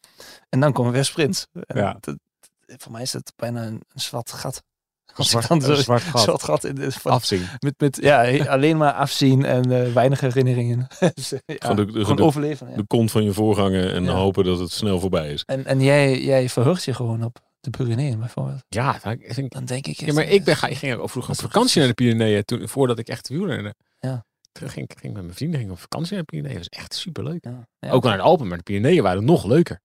En 0.50 0.59
dan 0.59 0.74
komen 0.74 0.92
weer 0.92 1.06
sprints. 1.06 1.47
En 1.54 1.77
Ja. 1.77 1.97
dat- 2.00 2.18
voor 2.65 2.92
mij 2.92 3.01
is 3.01 3.13
het 3.13 3.33
bijna 3.36 3.63
een, 3.63 3.81
een 3.94 4.00
zwart 4.01 4.31
gat. 4.31 4.63
Een 5.12 5.18
Als 5.18 5.30
zwart, 5.30 5.44
ik 5.44 5.50
dan 5.50 5.62
zo, 5.62 5.74
zwart 5.81 6.02
gat. 6.02 6.22
zwart 6.22 6.44
gat 6.44 6.63
in 6.63 6.75
de, 6.75 6.92
van, 6.92 7.12
Afzien. 7.12 7.46
met, 7.60 7.74
met 7.78 7.98
ja, 8.02 8.46
alleen 8.46 8.78
maar 8.78 8.94
afzien 8.94 9.46
en 9.46 9.72
eh, 9.72 9.94
weinig 9.94 10.19
herinneringen. 10.19 10.88
Dus, 11.13 11.31
eh, 11.31 11.40
ja, 11.46 11.56
Gewoon 11.60 11.75
de- 11.75 11.86
de- 11.86 12.00
gewoon 12.02 12.16
de- 12.16 12.24
overleven. 12.24 12.69
Ja. 12.69 12.75
De 12.75 12.86
kont 12.88 13.12
van 13.12 13.24
je 13.24 13.34
voorganger 13.34 13.94
en 13.94 14.04
Ja. 14.04 14.12
hopen 14.12 14.44
dat 14.44 14.60
het 14.60 14.72
snel 14.72 15.00
voorbij 15.00 15.31
is. 15.34 15.44
En, 15.46 15.66
en 15.66 15.81
jij, 15.81 16.22
jij 16.24 16.50
verheugt 16.50 16.84
je 16.84 16.94
gewoon 16.94 17.24
op 17.24 17.40
de 17.60 17.69
Pyreneeën 17.69 18.19
bijvoorbeeld. 18.19 18.63
Ja, 18.69 19.00
Dan 19.48 19.66
denk 19.66 19.88
ik... 19.88 20.00
ja, 20.00 20.13
maar 20.13 20.24
ik, 20.28 20.44
ben, 20.44 20.56
ga- 20.56 20.68
ik 20.68 20.78
ging 20.78 20.94
ook 20.96 21.10
vroeger 21.10 21.31
op 21.34 21.40
vakantie 21.40 21.80
naar 21.80 21.88
de 21.88 21.94
Pyreneeën 21.94 22.46
toen, 22.46 22.68
voordat 22.68 23.00
ik 23.00 23.07
echt 23.07 23.30
wielrende. 23.30 23.75
Ja. 24.00 24.25
Toen 24.52 24.69
ging 24.69 24.90
ik 24.90 24.98
ging 25.00 25.14
met 25.14 25.24
mijn 25.24 25.36
vrienden 25.36 25.60
ging 25.60 25.72
op 25.72 25.80
vakantie 25.80 26.12
naar 26.14 26.19
de 26.19 26.25
Pyreneeën. 26.25 26.56
Dat 26.57 26.68
was 26.69 26.80
echt 26.81 26.94
superleuk. 26.94 27.44
Ja, 27.46 27.68
ja. 27.80 27.90
Ook 27.90 28.04
naar 28.04 28.18
de 28.18 28.24
Alpen, 28.24 28.48
maar 28.48 28.57
de 28.57 28.64
Pyreneeën 28.64 29.04
waren 29.04 29.25
nog 29.25 29.46
leuker. 29.46 29.80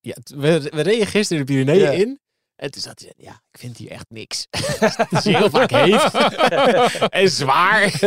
Ja, 0.00 0.16
we, 0.36 0.60
we 0.74 0.80
reden 0.80 1.06
gisteren 1.06 1.46
de 1.46 1.52
Pyreneeën 1.52 1.80
Ja. 1.80 1.90
in. 1.90 2.20
En 2.62 2.70
toen 2.70 2.82
zat 2.82 3.00
hij, 3.00 3.12
ja, 3.16 3.42
ik 3.50 3.58
vind 3.58 3.76
hier 3.76 3.90
echt 3.90 4.06
niks. 4.08 4.46
Het 5.08 5.12
is 5.12 5.24
heel 5.24 5.50
vaak 5.50 5.70
heet. 5.70 6.10
en 7.22 7.28
zwaar. 7.28 7.90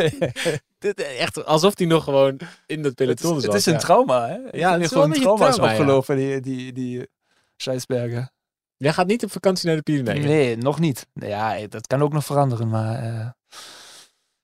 Dit, 0.80 1.02
eh, 1.02 1.22
echt 1.22 1.46
alsof 1.46 1.78
hij 1.78 1.88
nog 1.88 2.04
gewoon 2.04 2.40
in 2.66 2.82
dat 2.82 2.92
het, 2.92 3.00
is, 3.00 3.06
peloton 3.06 3.36
het 3.36 3.44
zat. 3.44 3.54
is 3.54 3.66
een 3.66 3.74
ja. 3.74 3.80
trauma, 3.80 4.28
hè? 4.28 4.34
Ja, 4.34 4.50
Ja, 4.52 4.72
het 4.72 4.74
het 4.74 4.82
is 4.82 4.92
gewoon 4.92 5.14
een 5.14 5.22
trauma's 5.22 5.56
trauma, 5.56 5.74
ja. 5.74 5.80
opgelopen, 5.80 6.16
die, 6.16 6.40
die, 6.40 6.74
die 6.74 7.08
Scheidsbergen. 7.58 8.32
Jij 8.78 8.94
gaat 8.94 9.08
niet 9.08 9.24
op 9.24 9.32
vakantie 9.32 9.68
naar 9.68 9.76
de 9.76 9.82
Pyreneeën. 9.82 10.26
Nee, 10.26 10.58
nog 10.58 10.80
niet. 10.80 11.08
Ja, 11.14 11.68
dat 11.68 11.88
kan 11.88 12.02
ook 12.02 12.14
nog 12.14 12.26
veranderen, 12.26 12.70
maar 12.70 13.04
eh, 13.04 13.30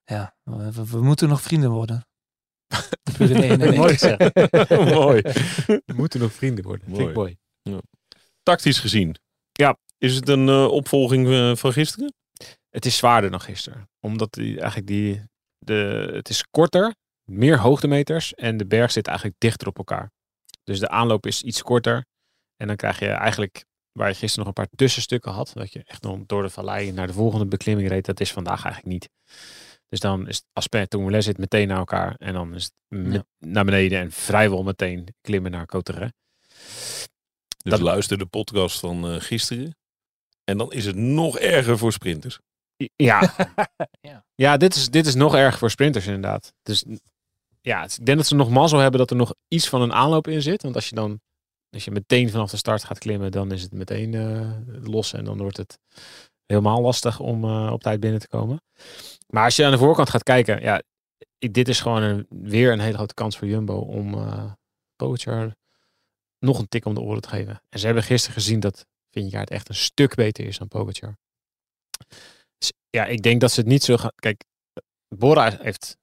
ja, 0.04 0.36
we, 0.44 1.02
moeten 1.02 1.30
nog 1.30 1.42
vrienden 1.42 1.72
worden. 1.72 2.08
De 2.68 3.12
Pyreneeën 3.18 3.62
en 3.62 3.74
ik. 3.74 3.78
Mooi 3.78 3.98
zeg. 3.98 4.18
Mooi. 4.70 5.22
We 5.66 5.94
moeten 5.96 6.20
nog 6.20 6.34
vrienden 6.34 6.64
worden. 6.64 6.96
Vind 6.96 7.10
ik 7.10 7.16
mooi. 7.16 7.38
Tactisch 8.44 8.80
gezien. 8.80 9.16
Ja. 9.52 9.78
Is 10.02 10.16
het 10.16 10.30
een 10.30 10.50
eh, 10.50 10.66
opvolging 10.66 11.28
eh, 11.28 11.56
van 11.56 11.74
gisteren? 11.74 12.14
Het 12.70 12.86
is 12.86 12.98
zwaarder 12.98 13.32
dan 13.32 13.42
gisteren. 13.42 13.90
Omdat 14.00 14.34
die, 14.34 14.58
eigenlijk 14.60 14.88
die, 14.88 15.24
de, 15.58 16.10
het 16.14 16.30
is 16.30 16.44
korter, 16.52 16.96
meer 17.24 17.60
hoogtemeters 17.60 18.34
en 18.34 18.58
de 18.58 18.66
berg 18.66 18.92
zit 18.92 19.08
eigenlijk 19.08 19.40
dichter 19.40 19.68
op 19.68 19.78
elkaar. 19.78 20.12
Dus 20.64 20.80
de 20.80 20.90
aanloop 20.90 21.26
is 21.26 21.42
iets 21.42 21.62
korter. 21.62 22.06
En 22.58 22.68
dan 22.68 22.76
krijg 22.76 23.00
je 23.00 23.08
eigenlijk, 23.08 23.66
waar 23.92 24.08
je 24.08 24.14
gisteren 24.16 24.38
nog 24.46 24.48
een 24.48 24.64
paar 24.66 24.76
tussenstukken 24.76 25.32
had, 25.32 25.52
dat 25.54 25.74
je 25.74 25.84
echt 25.86 26.02
nog 26.02 26.20
door 26.26 26.42
de 26.42 26.50
vallei 26.50 26.92
naar 26.92 27.08
de 27.08 27.14
volgende 27.14 27.46
beklimming 27.46 27.90
reed, 27.90 28.06
dat 28.06 28.20
is 28.20 28.32
vandaag 28.32 28.64
eigenlijk 28.64 28.94
niet. 28.94 29.10
Dus 29.90 30.00
dan 30.00 30.28
is 30.28 30.44
Aspen 30.54 30.90
Tourmalet 30.90 31.24
zit 31.24 31.38
meteen 31.38 31.68
naar 31.68 31.78
elkaar 31.78 32.16
en 32.18 32.34
dan 32.34 32.56
is 32.56 32.64
het 32.64 32.74
met- 32.88 33.26
naar 33.40 33.66
beneden 33.66 34.00
en 34.00 34.12
vrijwel 34.12 34.64
meteen 34.64 35.08
klimmen 35.22 35.52
naar 35.52 35.66
Coteret. 35.66 36.14
Dus 37.64 37.72
Dat- 37.72 37.80
luister 37.80 38.18
de 38.18 38.26
podcast 38.26 38.80
van 38.80 39.08
eh, 39.08 39.20
gisteren. 39.22 39.76
En 40.52 40.58
dan 40.58 40.72
is 40.72 40.86
het 40.86 40.96
nog 40.96 41.38
erger 41.38 41.78
voor 41.78 41.92
sprinters. 41.92 42.40
Ja. 42.96 43.22
Ja. 44.02 44.26
ja, 44.36 44.58
dit, 44.58 44.76
is, 44.76 44.90
dit 44.90 45.06
is 45.06 45.16
nog 45.16 45.36
erg 45.36 45.58
voor 45.58 45.70
sprinters 45.70 46.06
inderdaad. 46.06 46.54
Dus 46.64 46.86
ja, 47.62 47.84
ik 47.84 48.06
denk 48.06 48.18
dat 48.18 48.28
ze 48.28 48.36
nog 48.36 48.50
mazzel 48.50 48.80
hebben 48.80 49.00
dat 49.00 49.10
er 49.10 49.16
nog 49.16 49.34
iets 49.48 49.70
van 49.70 49.82
een 49.82 49.94
aanloop 49.94 50.28
in 50.28 50.42
zit. 50.42 50.64
Want 50.64 50.76
als 50.76 50.90
je 50.90 50.96
dan 50.96 51.22
als 51.72 51.86
je 51.86 51.92
meteen 51.92 52.30
vanaf 52.30 52.52
de 52.52 52.58
start 52.58 52.84
gaat 52.84 52.98
klimmen, 52.98 53.32
dan 53.32 53.52
is 53.52 53.62
het 53.62 53.72
meteen 53.72 54.14
eh, 54.14 54.52
los. 54.84 55.14
En 55.14 55.26
dan 55.26 55.38
wordt 55.38 55.58
het 55.58 55.80
helemaal 56.46 56.82
lastig 56.82 57.20
om 57.20 57.44
eh, 57.44 57.72
op 57.72 57.82
tijd 57.82 58.00
binnen 58.00 58.20
te 58.20 58.28
komen. 58.28 58.62
Maar 59.28 59.44
als 59.44 59.56
je 59.56 59.66
aan 59.66 59.72
de 59.72 59.78
voorkant 59.78 60.10
gaat 60.10 60.24
kijken, 60.24 60.62
ja, 60.62 60.82
dit 61.38 61.68
is 61.68 61.82
gewoon 61.82 62.02
een, 62.02 62.26
weer 62.30 62.72
een 62.72 62.80
hele 62.80 62.98
grote 62.98 63.14
kans 63.14 63.38
voor 63.38 63.48
Jumbo 63.48 63.78
om 63.78 64.14
eh 64.14 64.52
Pogacar 64.96 65.56
nog 66.40 66.60
een 66.60 66.68
tik 66.68 66.86
om 66.86 66.94
de 66.94 67.02
oren 67.02 67.22
te 67.22 67.30
geven. 67.30 67.62
En 67.70 67.80
ze 67.80 67.86
hebben 67.86 68.04
gisteren 68.04 68.36
gezien 68.36 68.60
dat 68.60 68.86
Vingegaard 69.12 69.50
echt 69.50 69.70
een 69.70 69.76
stuk 69.76 70.16
beter 70.16 70.46
is 70.46 70.58
dan 70.58 70.68
Pogacar. 70.68 71.18
Dus 72.58 72.72
ja, 72.90 73.06
ik 73.06 73.22
denk 73.22 73.42
dat 73.42 73.52
ze 73.52 73.60
het 73.60 73.70
niet 73.70 73.84
zo 73.84 73.98
gaan... 73.98 74.12
Kijk, 74.16 74.44
Bora 75.08 75.58
heeft 75.62 75.98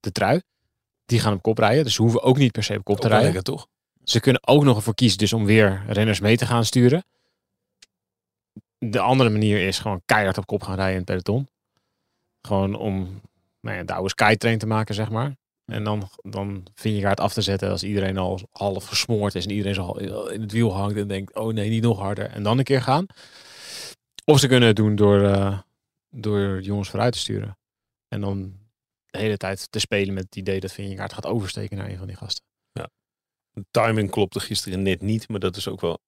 de 0.00 0.12
trui. 0.12 0.42
Die 1.04 1.20
gaan 1.20 1.32
op 1.32 1.42
kop 1.42 1.58
rijden. 1.58 1.84
Dus 1.84 1.94
ze 1.94 2.02
hoeven 2.02 2.22
ook 2.22 2.36
niet 2.36 2.52
per 2.52 2.64
se 2.64 2.76
op 2.76 2.84
kop 2.84 3.00
te 3.00 3.08
rijden. 3.08 3.24
lekker, 3.24 3.42
toch? 3.42 3.66
Ze 4.04 4.20
kunnen 4.20 4.46
ook 4.46 4.64
nog 4.64 4.76
ervoor 4.76 4.94
kiezen 4.94 5.18
dus 5.18 5.32
om 5.32 5.44
weer 5.44 5.84
renners 5.86 6.20
mee 6.20 6.36
te 6.36 6.46
gaan 6.46 6.64
sturen. 6.64 7.04
de 8.78 9.00
andere 9.00 9.30
manier 9.30 9.66
is 9.66 9.78
gewoon 9.78 10.02
keihard 10.04 10.38
op 10.38 10.46
kop 10.46 10.62
gaan 10.62 10.74
rijden 10.74 10.92
in 10.92 10.98
het 10.98 11.06
peloton. 11.06 11.48
Gewoon 12.40 12.74
om 12.74 13.20
nou 13.60 13.76
ja, 13.76 13.84
de 13.84 13.92
oude 13.92 14.08
skytrain 14.08 14.58
te 14.58 14.66
maken, 14.66 14.94
zeg 14.94 15.10
maar. 15.10 15.36
En 15.64 15.84
dan, 15.84 16.08
dan 16.22 16.66
vind 16.74 16.98
je 16.98 17.06
het 17.06 17.20
af 17.20 17.32
te 17.32 17.42
zetten 17.42 17.70
als 17.70 17.82
iedereen 17.82 18.18
al 18.18 18.40
half 18.52 18.84
gesmoord 18.84 19.34
is 19.34 19.44
en 19.44 19.50
iedereen 19.50 19.74
zo 19.74 19.92
in 19.92 20.40
het 20.40 20.52
wiel 20.52 20.72
hangt 20.72 20.96
en 20.96 21.08
denkt, 21.08 21.34
oh 21.34 21.52
nee, 21.52 21.70
niet 21.70 21.82
nog 21.82 21.98
harder. 21.98 22.30
En 22.30 22.42
dan 22.42 22.58
een 22.58 22.64
keer 22.64 22.82
gaan. 22.82 23.06
Of 24.24 24.38
ze 24.38 24.46
kunnen 24.46 24.68
het 24.68 24.76
doen 24.76 24.96
door, 24.96 25.22
eh, 25.22 25.58
door 26.10 26.60
jongens 26.60 26.90
vooruit 26.90 27.12
te 27.12 27.18
sturen. 27.18 27.58
En 28.08 28.20
dan 28.20 28.58
de 29.06 29.18
hele 29.18 29.36
tijd 29.36 29.72
te 29.72 29.78
spelen 29.78 30.14
met 30.14 30.24
het 30.24 30.36
idee 30.36 30.60
dat 30.60 30.72
Vingegaard 30.72 31.12
gaat 31.12 31.26
oversteken 31.26 31.76
naar 31.76 31.88
een 31.88 31.98
van 31.98 32.06
die 32.06 32.16
gasten. 32.16 32.44
De 33.54 33.64
timing 33.70 34.10
klopte 34.10 34.40
gisteren 34.40 34.82
net 34.82 35.00
niet, 35.00 35.28
maar 35.28 35.40
dat 35.40 35.56
is 35.56 35.68
ook 35.68 35.80
wel 35.80 35.98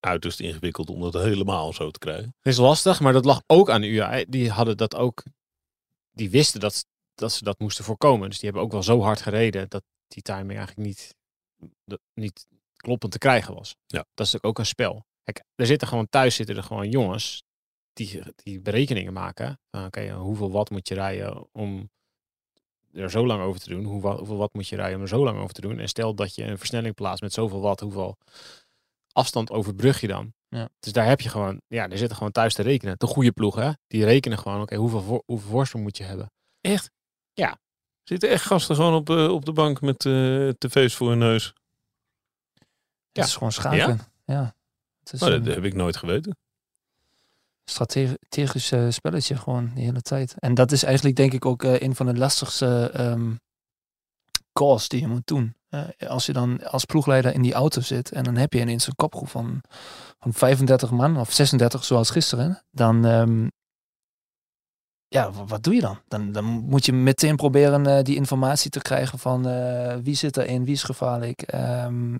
uiterst 0.00 0.40
ingewikkeld 0.40 0.90
om 0.90 1.00
dat 1.00 1.14
helemaal 1.14 1.72
zo 1.72 1.90
te 1.90 1.98
krijgen. 1.98 2.34
Het 2.38 2.52
is 2.52 2.56
lastig, 2.56 3.00
maar 3.00 3.12
dat 3.12 3.24
lag 3.24 3.42
ook 3.46 3.70
aan 3.70 3.80
de 3.80 3.88
UAE. 3.88 4.26
Die 4.28 4.50
hadden 4.50 4.76
dat 4.76 4.94
ook, 4.94 5.22
die 6.10 6.30
wisten 6.30 6.60
dat, 6.60 6.86
dat 7.22 7.32
ze 7.32 7.44
dat 7.44 7.58
moesten 7.58 7.84
voorkomen. 7.84 8.28
Dus 8.28 8.38
die 8.38 8.48
hebben 8.48 8.66
ook 8.66 8.72
wel 8.72 8.82
zo 8.82 9.00
hard 9.00 9.20
gereden 9.20 9.68
dat 9.68 9.82
die 10.06 10.22
timing 10.22 10.58
eigenlijk 10.58 10.88
niet, 10.88 11.14
niet 12.14 12.46
kloppend 12.76 13.12
te 13.12 13.18
krijgen 13.18 13.54
was. 13.54 13.76
Ja. 13.86 13.98
Dat 14.14 14.26
is 14.26 14.32
natuurlijk 14.32 14.46
ook 14.46 14.58
een 14.58 14.66
spel. 14.66 15.04
Kijk, 15.22 15.44
er 15.54 15.66
zitten 15.66 15.88
gewoon 15.88 16.08
thuis 16.08 16.34
zitten 16.34 16.56
er 16.56 16.62
gewoon 16.62 16.90
jongens 16.90 17.44
die, 17.92 18.22
die 18.34 18.60
berekeningen 18.60 19.12
maken. 19.12 19.60
Oké, 19.70 20.10
hoeveel 20.10 20.50
watt 20.50 20.70
moet 20.70 20.88
je 20.88 20.94
rijden 20.94 21.48
om 21.52 21.90
er 22.92 23.10
zo 23.10 23.26
lang 23.26 23.42
over 23.42 23.60
te 23.60 23.68
doen? 23.68 23.84
Hoe, 23.84 24.06
hoeveel 24.06 24.36
watt 24.36 24.54
moet 24.54 24.68
je 24.68 24.76
rijden 24.76 24.96
om 24.96 25.02
er 25.02 25.08
zo 25.08 25.24
lang 25.24 25.38
over 25.38 25.54
te 25.54 25.60
doen? 25.60 25.78
En 25.78 25.88
stel 25.88 26.14
dat 26.14 26.34
je 26.34 26.44
een 26.44 26.58
versnelling 26.58 26.94
plaatst 26.94 27.22
met 27.22 27.32
zoveel 27.32 27.60
watt, 27.60 27.80
hoeveel 27.80 28.16
afstand 29.12 29.50
overbrug 29.50 30.00
je 30.00 30.06
dan? 30.06 30.32
Ja. 30.48 30.68
Dus 30.80 30.92
daar 30.92 31.06
heb 31.06 31.20
je 31.20 31.28
gewoon, 31.28 31.60
ja, 31.66 31.88
er 31.88 31.98
zitten 31.98 32.16
gewoon 32.16 32.32
thuis 32.32 32.54
te 32.54 32.62
rekenen. 32.62 32.94
De 32.98 33.06
goede 33.06 33.32
ploeg, 33.32 33.54
hè? 33.54 33.70
Die 33.86 34.04
rekenen 34.04 34.38
gewoon, 34.38 34.60
oké, 34.60 34.76
hoeveel, 34.76 35.00
voor, 35.00 35.22
hoeveel 35.26 35.50
voorsprong 35.50 35.84
moet 35.84 35.96
je 35.96 36.04
hebben? 36.04 36.30
Zitten 38.02 38.28
echt 38.28 38.44
gasten 38.44 38.76
gewoon 38.76 38.94
op, 38.94 39.10
eh, 39.10 39.28
op 39.28 39.44
de 39.44 39.52
bank 39.52 39.80
met 39.80 40.06
eh, 40.06 40.48
tv's 40.48 40.94
voor 40.94 41.08
hun 41.08 41.18
neus? 41.18 41.54
Het 43.12 43.24
is 43.24 43.34
gewoon 43.34 43.52
schaken. 43.52 44.00
Ja. 44.24 44.54
Het 45.04 45.12
is 45.12 45.20
Nou, 45.20 45.42
dat 45.42 45.54
heb 45.54 45.64
ik 45.64 45.74
nooit 45.74 45.96
geweten. 45.96 46.36
strategisch 47.64 48.72
eh, 48.72 48.86
spelletje 48.88 49.36
gewoon 49.36 49.70
de 49.74 49.80
hele 49.80 50.02
tijd. 50.02 50.34
En 50.38 50.54
dat 50.54 50.72
is 50.72 50.82
eigenlijk 50.82 51.16
denk 51.16 51.32
ik 51.32 51.46
ook 51.46 51.62
eh, 51.62 51.80
een 51.80 51.94
van 51.94 52.06
de 52.06 52.16
lastigste 52.16 52.90
ehm 52.94 53.30
calls 54.52 54.88
die 54.88 55.00
je 55.00 55.06
moet 55.06 55.26
doen. 55.26 55.54
Eh, 55.68 55.80
als 56.08 56.26
je 56.26 56.32
dan 56.32 56.64
als 56.66 56.84
ploegleider 56.84 57.34
in 57.34 57.42
die 57.42 57.52
auto 57.54 57.80
zit 57.80 58.12
en 58.12 58.24
dan 58.24 58.36
heb 58.36 58.52
je 58.52 58.60
ineens 58.60 58.86
een 58.86 58.94
kopgroep 58.94 59.28
van, 59.28 59.60
van 60.18 60.32
35 60.32 60.90
man 60.90 61.16
of 61.16 61.32
36 61.32 61.84
zoals 61.84 62.10
gisteren, 62.10 62.62
dan 62.70 63.04
ehm, 63.04 63.46
ja, 65.12 65.30
wa- 65.32 65.44
wat 65.44 65.62
doe 65.62 65.74
je 65.74 65.80
dan? 65.80 65.98
Dan, 66.08 66.32
dan 66.32 66.44
moet 66.44 66.86
je 66.86 66.92
meteen 66.92 67.36
proberen 67.36 67.86
eh, 67.86 68.02
die 68.02 68.16
informatie 68.16 68.70
te 68.70 68.80
krijgen 68.80 69.18
van 69.18 69.48
eh, 69.48 69.96
wie 70.02 70.14
zit 70.14 70.36
erin, 70.36 70.64
wie 70.64 70.74
is 70.74 70.82
gevaarlijk 70.82 71.42
ehm, 71.42 72.16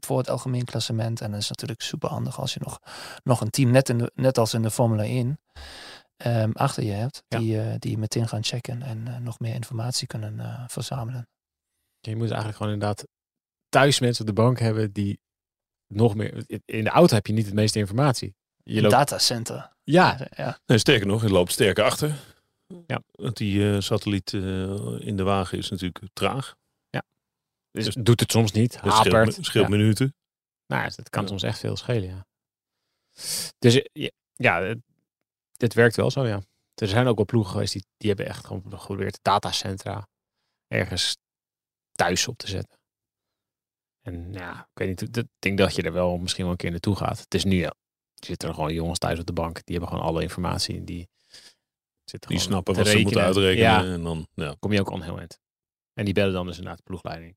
voor 0.00 0.18
het 0.18 0.30
algemeen 0.30 0.64
klassement. 0.64 1.20
En 1.20 1.30
dat 1.30 1.40
is 1.40 1.48
natuurlijk 1.48 1.80
super 1.82 2.08
handig 2.08 2.40
als 2.40 2.54
je 2.54 2.60
nog, 2.62 2.80
nog 3.24 3.40
een 3.40 3.50
team, 3.50 3.70
net, 3.70 3.88
in 3.88 3.98
de, 3.98 4.12
net 4.14 4.38
als 4.38 4.54
in 4.54 4.62
de 4.62 4.70
Formule 4.70 5.02
1, 5.02 5.38
ehm, 6.16 6.50
achter 6.52 6.84
je 6.84 6.92
hebt, 6.92 7.22
Ja. 7.28 7.38
die, 7.38 7.60
eh, 7.60 7.74
die 7.78 7.98
meteen 7.98 8.28
gaan 8.28 8.44
checken 8.44 8.82
en 8.82 9.22
nog 9.22 9.38
meer 9.38 9.54
informatie 9.54 10.06
kunnen 10.06 10.64
verzamelen. 10.68 11.28
Je 12.00 12.16
moet 12.16 12.26
eigenlijk 12.26 12.56
gewoon 12.56 12.72
inderdaad 12.72 13.06
thuis 13.68 14.00
mensen 14.00 14.20
op 14.20 14.26
de 14.36 14.42
bank 14.42 14.58
hebben 14.58 14.92
die 14.92 15.20
nog 15.86 16.14
meer... 16.14 16.44
In 16.64 16.84
de 16.84 16.90
auto 16.90 17.14
heb 17.14 17.26
je 17.26 17.32
niet 17.32 17.46
het 17.46 17.54
meeste 17.54 17.78
informatie. 17.78 18.34
Je 18.74 18.80
loopt, 18.80 18.94
Datacenter. 18.94 19.72
ja, 19.84 20.28
ja. 20.36 20.58
Nee, 20.66 20.78
sterker 20.78 21.06
nog, 21.06 21.22
je 21.22 21.28
loopt 21.30 21.52
sterker 21.52 21.84
achter. 21.84 22.14
Ja. 22.86 23.02
Want 23.10 23.36
die 23.36 23.72
eh, 23.74 23.80
satelliet 23.80 24.32
eh, 24.34 24.40
in 25.06 25.16
de 25.16 25.22
wagen 25.22 25.58
is 25.58 25.70
natuurlijk 25.70 26.04
traag. 26.12 26.56
dus 27.72 27.84
Dus- 27.84 27.94
doet 27.94 28.20
het 28.20 28.30
soms 28.30 28.52
niet. 28.52 28.72
Dat 28.72 28.92
scheelt, 28.92 29.14
Hapert. 29.14 29.36
me- 29.38 29.44
scheelt 29.44 29.64
ja. 29.64 29.70
minuten. 29.76 30.14
Nou, 30.66 30.82
ja, 30.82 30.88
dat 30.96 31.08
kan 31.10 31.22
Ja. 31.22 31.28
soms 31.28 31.42
echt 31.42 31.58
veel 31.58 31.76
schelen, 31.76 32.08
ja. 32.08 32.26
Dus 33.58 33.74
eh, 33.82 33.84
ja, 33.92 34.10
ja, 34.34 34.62
het, 34.62 34.78
dit 35.56 35.74
werkt 35.74 35.96
wel 35.96 36.10
zo, 36.10 36.26
ja. 36.26 36.42
Er 36.74 36.88
zijn 36.88 37.06
ook 37.06 37.16
wel 37.16 37.24
ploegen 37.24 37.52
geweest 37.52 37.72
die, 37.72 37.84
die 37.96 38.08
hebben 38.08 38.26
echt 38.26 38.46
gewoon 38.46 38.62
geprobeerd 38.80 39.18
datacentra 39.22 40.06
ergens 40.66 41.16
thuis 41.92 42.28
op 42.28 42.36
te 42.38 42.46
zetten. 42.48 42.78
En 44.00 44.32
ja, 44.32 44.60
ik 44.60 44.78
weet 44.78 44.88
niet, 44.88 45.16
ik 45.16 45.26
denk 45.38 45.58
dat 45.58 45.74
je 45.74 45.82
er 45.82 45.92
wel 45.92 46.18
misschien 46.18 46.42
wel 46.42 46.52
een 46.52 46.58
keer 46.58 46.70
naartoe 46.70 46.96
gaat. 46.96 47.18
Het 47.18 47.34
is 47.34 47.44
nu, 47.44 47.56
ja, 47.56 47.74
zitten 48.24 48.48
er 48.48 48.54
gewoon 48.54 48.74
jongens 48.74 48.98
thuis 48.98 49.18
op 49.18 49.26
de 49.26 49.32
bank, 49.32 49.54
die 49.54 49.76
hebben 49.76 49.88
gewoon 49.88 50.04
alle 50.08 50.22
informatie. 50.22 50.84
Die, 50.84 51.08
zitten 52.04 52.30
Die 52.30 52.38
snappen 52.38 52.74
wat 52.74 52.86
ze 52.86 52.98
moeten 52.98 53.20
rekenen. 53.20 53.26
uitrekenen. 53.26 53.88
Ja, 53.88 53.94
En 53.94 54.02
dan, 54.02 54.26
ja. 54.34 54.56
kom 54.58 54.72
je 54.72 54.80
ook 54.80 54.90
al 54.90 55.02
heel 55.02 55.18
eind. 55.18 55.38
En 55.92 56.04
die 56.04 56.14
bellen 56.14 56.32
dan 56.32 56.46
dus 56.46 56.54
inderdaad 56.56 56.78
de 56.78 56.84
ploegleiding. 56.84 57.36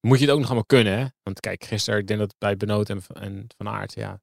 Moet 0.00 0.18
je 0.18 0.24
het 0.24 0.32
ook 0.32 0.38
nog 0.38 0.46
allemaal 0.48 0.66
kunnen, 0.66 0.98
hè? 0.98 1.06
Want 1.22 1.40
kijk, 1.40 1.64
gisteren, 1.64 2.00
ik 2.00 2.06
denk 2.06 2.20
dat 2.20 2.34
bij 2.38 2.56
Benoot 2.56 2.88
en, 2.90 3.02
en 3.14 3.46
Van 3.56 3.68
Aert, 3.68 3.94
ja. 3.94 4.20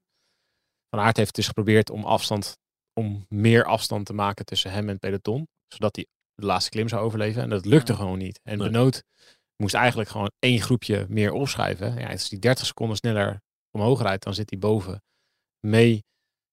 Van 0.90 1.00
Aert 1.00 1.18
heeft 1.18 1.36
dus 1.36 1.48
geprobeerd 1.48 1.90
om 1.90 2.04
afstand, 2.06 2.58
om 2.94 3.26
meer 3.30 3.66
afstand 3.66 4.06
te 4.06 4.14
maken 4.14 4.46
tussen 4.46 4.72
hem 4.72 4.84
en 4.84 4.90
het 4.90 5.00
peloton. 5.00 5.48
Zodat 5.68 5.96
hij 5.96 6.06
de 6.36 6.46
laatste 6.46 6.70
klim 6.70 6.88
zou 6.88 7.04
overleven. 7.06 7.42
En 7.42 7.50
dat 7.50 7.66
lukte 7.66 7.92
Ja. 7.92 7.98
gewoon 7.98 8.18
niet. 8.18 8.40
En 8.44 8.58
Nee. 8.58 8.68
Benoot 8.70 9.04
moest 9.56 9.74
eigenlijk 9.74 10.10
gewoon 10.10 10.32
één 10.40 10.62
groepje 10.62 11.06
meer 11.10 11.32
opschrijven. 11.32 12.00
Ja, 12.00 12.10
als 12.12 12.30
hij 12.30 12.40
30 12.40 12.66
seconden 12.66 12.98
sneller 12.98 13.42
omhoog 13.72 14.02
rijdt, 14.02 14.24
dan 14.24 14.34
zit 14.34 14.50
hij 14.50 14.60
boven 14.60 15.04
mee 15.66 16.04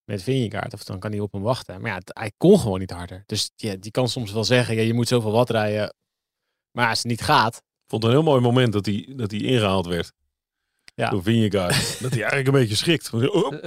met 0.05 0.23
Vingegaard. 0.23 0.73
Of 0.73 0.85
dan 0.85 0.99
kan 0.99 1.11
hij 1.11 1.21
op 1.21 1.33
hem 1.33 1.43
wachten. 1.43 1.81
Maar 1.81 1.91
ja, 1.91 2.01
hij 2.05 2.33
kon 2.37 2.59
gewoon 2.59 2.79
niet 2.79 2.91
harder. 2.91 3.23
Dus 3.27 3.51
ja, 3.57 3.77
die 3.77 3.91
kan 3.91 4.09
soms 4.09 4.33
wel 4.33 4.45
zeggen, 4.45 4.75
ja, 4.75 4.83
je 4.83 4.95
moet 4.95 5.09
zoveel 5.09 5.33
watt 5.33 5.51
rijden. 5.51 5.95
Maar 6.73 6.89
als 6.89 6.99
het 6.99 7.07
niet 7.07 7.21
gaat, 7.23 7.57
Ik 7.57 7.63
vond 7.89 8.03
het 8.03 8.13
een 8.13 8.19
heel 8.19 8.29
mooi 8.31 8.41
moment 8.43 8.73
dat 8.73 8.87
hij, 8.87 9.13
dat 9.17 9.31
hij 9.31 9.41
ingehaald 9.41 9.87
werd. 9.87 10.13
Ja. 10.95 11.11
Door 11.11 11.23
Vingegaard. 11.23 11.75
dat 12.03 12.11
hij 12.11 12.21
eigenlijk 12.21 12.47
een 12.47 12.61
beetje 12.61 12.77
schrikt. 12.77 13.09
Van, 13.09 13.31
oh, 13.31 13.53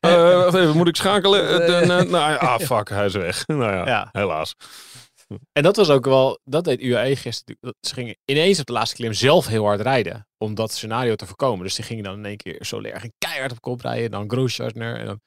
eh, 0.00 0.34
wacht 0.42 0.54
even, 0.54 0.76
moet 0.76 0.88
ik 0.88 0.96
schakelen? 0.96 1.66
Eh, 1.66 1.86
nou, 1.86 2.08
ja, 2.10 2.34
ah, 2.36 2.60
fuck, 2.60 2.88
hij 2.88 3.06
is 3.06 3.14
weg. 3.14 3.46
nou 3.46 3.62
ja, 3.72 3.86
Ja. 3.86 4.08
helaas. 4.12 4.54
En 5.52 5.62
dat 5.62 5.76
was 5.76 5.90
ook 5.90 6.04
wel, 6.04 6.38
dat 6.44 6.64
deed 6.64 6.80
UAE 6.80 7.16
gisteren. 7.16 7.74
Ze 7.80 7.94
gingen 7.94 8.16
ineens 8.24 8.60
op 8.60 8.66
de 8.66 8.72
laatste 8.72 8.96
klim 8.96 9.12
zelf 9.12 9.46
heel 9.46 9.64
hard 9.64 9.80
rijden. 9.80 10.26
Om 10.38 10.54
dat 10.54 10.72
scenario 10.72 11.14
te 11.14 11.26
voorkomen. 11.26 11.64
Dus 11.64 11.74
die 11.74 11.84
gingen 11.84 12.04
dan 12.04 12.18
in 12.18 12.24
één 12.24 12.36
keer 12.36 12.64
Soler 12.64 13.00
ging 13.00 13.12
keihard 13.18 13.52
op 13.52 13.60
kop 13.60 13.80
rijden. 13.80 14.10
Dan 14.10 14.30
Grosjean 14.30 14.70
En 14.70 15.06
dan 15.06 15.20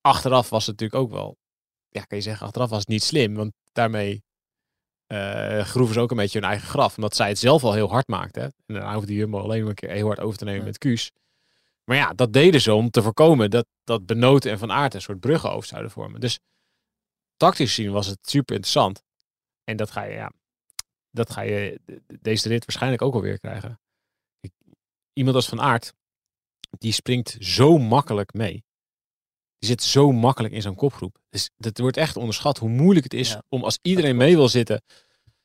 achteraf 0.00 0.48
was 0.48 0.66
het 0.66 0.80
natuurlijk 0.80 1.02
ook 1.02 1.10
wel, 1.10 1.36
ja 1.88 2.02
kan 2.02 2.18
je 2.18 2.24
zeggen, 2.24 2.46
achteraf 2.46 2.70
was 2.70 2.78
het 2.78 2.88
niet 2.88 3.02
slim. 3.02 3.34
Want 3.34 3.52
daarmee 3.72 4.22
eh 5.06 5.60
groeven 5.64 5.94
ze 5.94 6.00
ook 6.00 6.10
een 6.10 6.16
beetje 6.16 6.38
hun 6.40 6.48
eigen 6.48 6.68
graf. 6.68 6.96
Omdat 6.96 7.16
zij 7.16 7.28
het 7.28 7.38
zelf 7.38 7.64
al 7.64 7.72
heel 7.72 7.90
hard 7.90 8.08
maakten. 8.08 8.42
En 8.66 8.74
dan 8.74 8.94
hoefde 8.94 9.14
Jumbo 9.14 9.38
alleen 9.38 9.60
maar 9.60 9.68
een 9.68 9.74
keer 9.74 9.90
heel 9.90 10.06
hard 10.06 10.20
over 10.20 10.38
te 10.38 10.44
nemen 10.44 10.60
Ja. 10.60 10.66
met 10.66 10.78
Kuus. 10.78 11.10
Maar 11.84 11.96
ja, 11.96 12.12
dat 12.12 12.32
deden 12.32 12.60
ze 12.60 12.74
om 12.74 12.90
te 12.90 13.02
voorkomen 13.02 13.50
dat, 13.50 13.66
dat 13.84 14.06
Benoten 14.06 14.50
en 14.50 14.58
Van 14.58 14.72
Aert 14.72 14.94
een 14.94 15.02
soort 15.02 15.20
bruggen 15.20 15.52
over 15.52 15.68
zouden 15.68 15.90
vormen. 15.90 16.20
Dus 16.20 16.38
tactisch 17.36 17.74
gezien 17.74 17.92
was 17.92 18.06
het 18.06 18.18
super 18.28 18.54
interessant. 18.54 19.02
En 19.64 19.76
dat 19.76 19.90
ga 19.90 20.02
je, 20.02 20.14
ja, 20.14 20.32
dat 21.10 21.30
ga 21.30 21.40
je 21.40 21.80
de- 21.84 22.02
de- 22.06 22.18
deze 22.20 22.48
rit 22.48 22.64
waarschijnlijk 22.64 23.02
ook 23.02 23.14
alweer 23.14 23.38
krijgen. 23.38 23.80
Ik- 24.40 24.52
Iemand 25.12 25.36
als 25.36 25.48
Van 25.48 25.60
Aert, 25.60 25.92
die 26.78 26.92
springt 26.92 27.36
zo 27.40 27.78
makkelijk 27.78 28.32
mee. 28.32 28.64
Die 29.58 29.68
zit 29.68 29.82
zo 29.82 30.12
makkelijk 30.12 30.54
in 30.54 30.62
zo'n 30.62 30.74
kopgroep. 30.74 31.18
Dus 31.28 31.50
dat 31.56 31.78
wordt 31.78 31.96
echt 31.96 32.16
onderschat 32.16 32.58
hoe 32.58 32.68
moeilijk 32.68 33.04
het 33.04 33.14
is 33.14 33.30
Ja. 33.30 33.42
om 33.48 33.64
als 33.64 33.78
iedereen 33.82 34.16
mee 34.16 34.36
wil 34.36 34.48
zitten. 34.48 34.82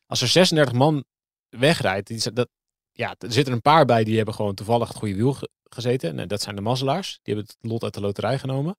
Als 0.06 0.22
er 0.22 0.28
36 0.28 0.74
man 0.74 1.04
wegrijdt, 1.50 2.08
die, 2.08 2.32
dat, 2.34 2.50
ja, 2.92 3.16
er 3.18 3.32
zitten 3.32 3.54
een 3.54 3.62
paar 3.62 3.86
bij 3.86 4.04
die 4.04 4.16
hebben 4.18 4.34
gewoon 4.34 4.56
toevallig 4.56 4.88
het 4.88 4.98
goede 4.98 5.16
wiel 5.16 5.34
ge- 5.34 5.50
gezeten. 5.64 6.20
En 6.20 6.28
dat 6.28 6.42
zijn 6.42 6.56
de 6.56 6.62
mazzelaars. 6.62 7.20
Die 7.24 7.34
hebben 7.36 7.54
het 7.60 7.70
lot 7.72 7.84
uit 7.84 7.94
de 7.94 8.02
loterij 8.02 8.40
genomen. 8.40 8.78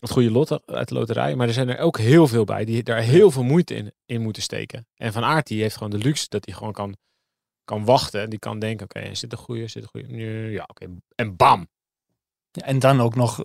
Het 0.00 0.10
goede 0.10 0.30
lot 0.30 0.66
uit 0.66 0.88
de 0.88 0.94
loterij. 0.94 1.34
Maar 1.36 1.46
er 1.46 1.52
zijn 1.52 1.68
er 1.68 1.78
ook 1.78 1.98
heel 1.98 2.28
veel 2.28 2.44
bij 2.44 2.64
die 2.64 2.82
daar 2.82 3.00
heel 3.00 3.30
veel 3.30 3.42
moeite 3.42 3.74
in, 3.74 3.92
in 4.06 4.20
moeten 4.22 4.42
steken. 4.42 4.86
En 4.94 5.12
Van 5.12 5.24
Aert 5.24 5.46
die 5.46 5.62
heeft 5.62 5.74
gewoon 5.76 5.90
de 5.90 5.98
luxe 5.98 6.26
dat 6.28 6.44
hij 6.44 6.54
gewoon 6.54 6.72
kan, 6.72 6.96
kan 7.64 7.84
wachten. 7.84 8.20
En 8.22 8.30
die 8.30 8.38
kan 8.38 8.58
denken, 8.58 8.84
oké, 8.84 9.00
is 9.00 9.20
dit 9.20 9.32
een 9.32 9.38
goede, 9.38 9.62
is 9.62 9.72
dit 9.72 9.82
een 9.82 9.88
goede? 9.88 10.16
Ja, 10.50 10.64
oké. 10.66 10.86
En 11.14 11.36
bam. 11.36 11.68
Ja, 12.50 12.62
en 12.64 12.78
dan 12.78 13.00
ook 13.00 13.14
nog 13.14 13.44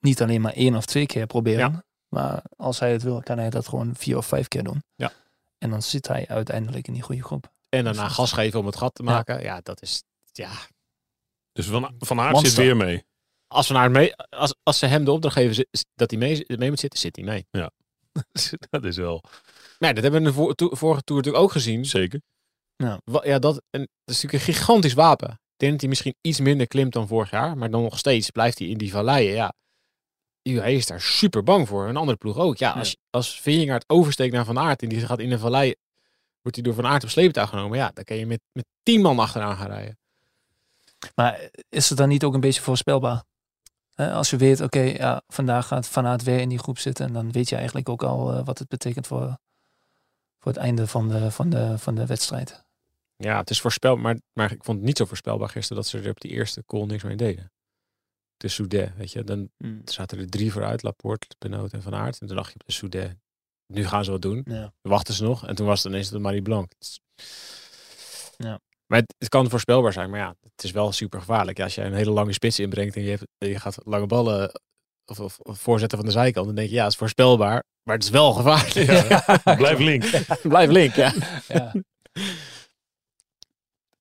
niet 0.00 0.22
alleen 0.22 0.40
maar 0.40 0.52
één 0.52 0.74
of 0.76 0.84
twee 0.84 1.06
keer 1.06 1.26
proberen. 1.26 1.72
Ja. 1.72 1.84
Maar 2.08 2.42
als 2.56 2.78
hij 2.80 2.92
het 2.92 3.02
wil, 3.02 3.22
kan 3.22 3.38
hij 3.38 3.50
dat 3.50 3.68
gewoon 3.68 3.94
vier 3.96 4.16
of 4.16 4.26
vijf 4.26 4.48
keer 4.48 4.62
doen. 4.64 4.82
Ja. 4.94 5.12
En 5.58 5.70
dan 5.70 5.82
zit 5.82 6.08
hij 6.08 6.28
uiteindelijk 6.28 6.86
in 6.86 6.92
die 6.92 7.02
goede 7.02 7.22
groep. 7.22 7.52
En 7.68 7.84
daarna 7.84 8.08
gas 8.08 8.32
geven 8.32 8.60
om 8.60 8.66
het 8.66 8.76
gat 8.76 8.94
te 8.94 9.02
Ja. 9.02 9.10
maken. 9.10 9.42
Ja, 9.42 9.60
dat 9.62 9.82
is, 9.82 10.02
ja. 10.32 10.50
Dus 11.52 11.66
Van, 11.66 11.94
van 11.98 12.20
Aert 12.20 12.32
Monster. 12.32 12.52
zit 12.52 12.64
weer 12.64 12.76
mee. 12.76 13.04
Als, 13.48 13.72
Aert 13.72 13.92
mee, 13.92 14.14
als, 14.16 14.54
als 14.62 14.78
ze 14.78 14.86
hem 14.86 15.04
de 15.04 15.10
opdracht 15.12 15.34
geven 15.36 15.66
dat 15.94 16.10
hij 16.10 16.18
mee, 16.20 16.44
mee 16.46 16.68
moet 16.68 16.80
zitten, 16.80 16.98
zit 17.00 17.16
hij 17.16 17.24
mee. 17.24 17.46
dat 18.70 18.84
is 18.84 18.96
wel 18.96 19.20
Maar 19.78 19.88
ja, 19.88 19.92
dat 19.92 20.02
hebben 20.02 20.22
we 20.22 20.28
in 20.28 20.54
de 20.56 20.76
vorige 20.76 21.02
tour 21.02 21.20
natuurlijk 21.20 21.44
ook 21.44 21.52
gezien. 21.52 21.84
zeker. 21.84 22.20
Wa- 23.04 23.24
Ja, 23.24 23.38
dat, 23.38 23.62
en, 23.70 23.80
dat 23.80 24.14
is 24.14 24.22
natuurlijk 24.22 24.32
een 24.48 24.54
gigantisch 24.54 24.92
wapen. 24.94 25.28
Ik 25.30 25.56
denk 25.56 25.70
dat 25.72 25.80
hij 25.80 25.88
misschien 25.88 26.14
iets 26.20 26.40
minder 26.40 26.66
klimt 26.66 26.92
dan 26.92 27.08
vorig 27.08 27.30
jaar. 27.30 27.56
Maar 27.56 27.70
dan 27.70 27.82
nog 27.82 27.98
steeds 27.98 28.30
blijft 28.30 28.58
hij 28.58 28.68
in 28.68 28.78
die 28.78 28.90
valleien. 28.90 29.32
Ja. 29.34 29.52
UAE 30.42 30.72
is 30.74 30.86
daar 30.86 31.00
super 31.00 31.42
bang 31.42 31.68
voor. 31.68 31.88
Een 31.88 31.96
andere 31.96 32.16
ploeg 32.18 32.36
ook. 32.36 32.56
Ja, 32.56 32.70
als, 32.70 32.96
als 33.10 33.40
Vingegaard 33.40 33.84
oversteekt 33.86 34.32
naar 34.32 34.44
Van 34.44 34.58
Aert 34.58 34.82
en 34.82 34.88
die 34.88 35.06
gaat 35.06 35.18
in 35.18 35.32
een 35.32 35.38
vallei, 35.38 35.74
wordt 36.42 36.56
hij 36.56 36.62
door 36.62 36.74
Van 36.74 36.86
Aert 36.86 37.02
op 37.04 37.08
sleeptouw 37.10 37.46
genomen. 37.46 37.78
Ja, 37.78 37.90
dan 37.94 38.04
kan 38.04 38.16
je 38.16 38.26
met, 38.26 38.40
met 38.52 38.64
tien 38.82 39.00
man 39.00 39.18
achteraan 39.18 39.56
gaan 39.56 39.66
rijden. 39.70 39.98
Maar 41.14 41.50
is 41.68 41.88
het 41.88 41.98
dan 41.98 42.08
niet 42.08 42.24
ook 42.24 42.34
een 42.34 42.40
beetje 42.40 42.60
voorspelbaar? 42.62 43.22
Als 43.98 44.30
je 44.30 44.36
weet, 44.36 44.60
oké, 44.60 44.80
ja, 44.80 45.22
vandaag 45.26 45.66
gaat 45.66 45.88
Van 45.88 46.06
Aert 46.06 46.22
weer 46.22 46.40
in 46.40 46.48
die 46.48 46.58
groep 46.58 46.78
zitten. 46.78 47.06
En 47.06 47.12
dan 47.12 47.32
weet 47.32 47.48
je 47.48 47.56
eigenlijk 47.56 47.88
ook 47.88 48.02
al 48.02 48.32
eh, 48.32 48.44
wat 48.44 48.58
het 48.58 48.68
betekent 48.68 49.06
voor, 49.06 49.38
voor 50.38 50.52
het 50.52 50.60
einde 50.60 50.86
van 50.86 51.08
de, 51.08 51.30
van 51.30 51.50
de, 51.50 51.78
van 51.78 51.94
de 51.94 52.06
wedstrijd. 52.06 52.64
Ja, 53.16 53.38
het 53.38 53.50
is 53.50 53.60
voorspelbaar, 53.60 54.02
maar, 54.02 54.20
maar 54.32 54.52
ik 54.52 54.64
vond 54.64 54.76
het 54.76 54.86
niet 54.86 54.96
zo 54.96 55.04
voorspelbaar 55.04 55.48
gisteren 55.48 55.82
dat 55.82 55.90
ze 55.90 55.98
er 55.98 56.10
op 56.10 56.20
die 56.20 56.30
eerste 56.30 56.64
call 56.66 56.84
niks 56.84 57.02
mee 57.02 57.16
deden. 57.16 57.52
De 58.36 58.48
Soudet, 58.48 58.96
weet 58.96 59.12
je, 59.12 59.24
dan 59.24 59.50
zaten 59.84 60.18
er 60.18 60.28
drie 60.28 60.52
vooruit, 60.52 60.82
Laporte, 60.82 61.26
Benoot 61.38 61.72
en 61.72 61.82
Van 61.82 61.94
Aert. 61.94 62.20
En 62.20 62.26
toen 62.26 62.36
dacht 62.36 62.48
je 62.48 62.54
op 62.54 62.66
de 62.66 62.72
Soudet, 62.72 63.16
nu 63.66 63.86
gaan 63.86 64.04
ze 64.04 64.10
wat 64.10 64.22
doen. 64.22 64.42
Ja. 64.44 64.60
Dan 64.60 64.92
wachten 64.92 65.14
ze 65.14 65.24
nog 65.24 65.46
en 65.46 65.54
toen 65.54 65.66
was 65.66 65.82
het 65.82 65.92
ineens 65.92 66.10
de 66.10 66.18
Marie 66.18 66.42
Blanc. 66.42 66.72
Ja. 68.36 68.60
Maar 68.88 68.98
het, 68.98 69.14
het 69.18 69.28
kan 69.28 69.50
voorspelbaar 69.50 69.92
zijn, 69.92 70.10
maar 70.10 70.20
ja, 70.20 70.34
het 70.42 70.64
is 70.64 70.70
wel 70.70 70.92
super 70.92 71.18
gevaarlijk. 71.18 71.58
Ja, 71.58 71.64
als 71.64 71.74
jij 71.74 71.86
een 71.86 71.94
hele 71.94 72.10
lange 72.10 72.32
spits 72.32 72.58
inbrengt 72.58 72.96
en 72.96 73.02
je, 73.02 73.10
hebt, 73.10 73.26
je 73.38 73.58
gaat 73.58 73.78
lange 73.84 74.06
ballen 74.06 74.60
of, 75.04 75.20
of, 75.20 75.38
of 75.38 75.58
voorzetten 75.58 75.98
van 75.98 76.06
de 76.06 76.12
zijkant, 76.12 76.46
dan 76.46 76.54
denk 76.54 76.68
je, 76.68 76.74
ja, 76.74 76.82
het 76.82 76.92
is 76.92 76.98
voorspelbaar, 76.98 77.64
maar 77.82 77.94
het 77.94 78.04
is 78.04 78.10
wel 78.10 78.32
gevaarlijk. 78.32 78.86
Blijf 79.58 79.78
link. 79.78 80.04
Blijf 80.42 80.70
link, 80.70 80.94
ja. 80.94 81.12
Ja. 81.48 81.74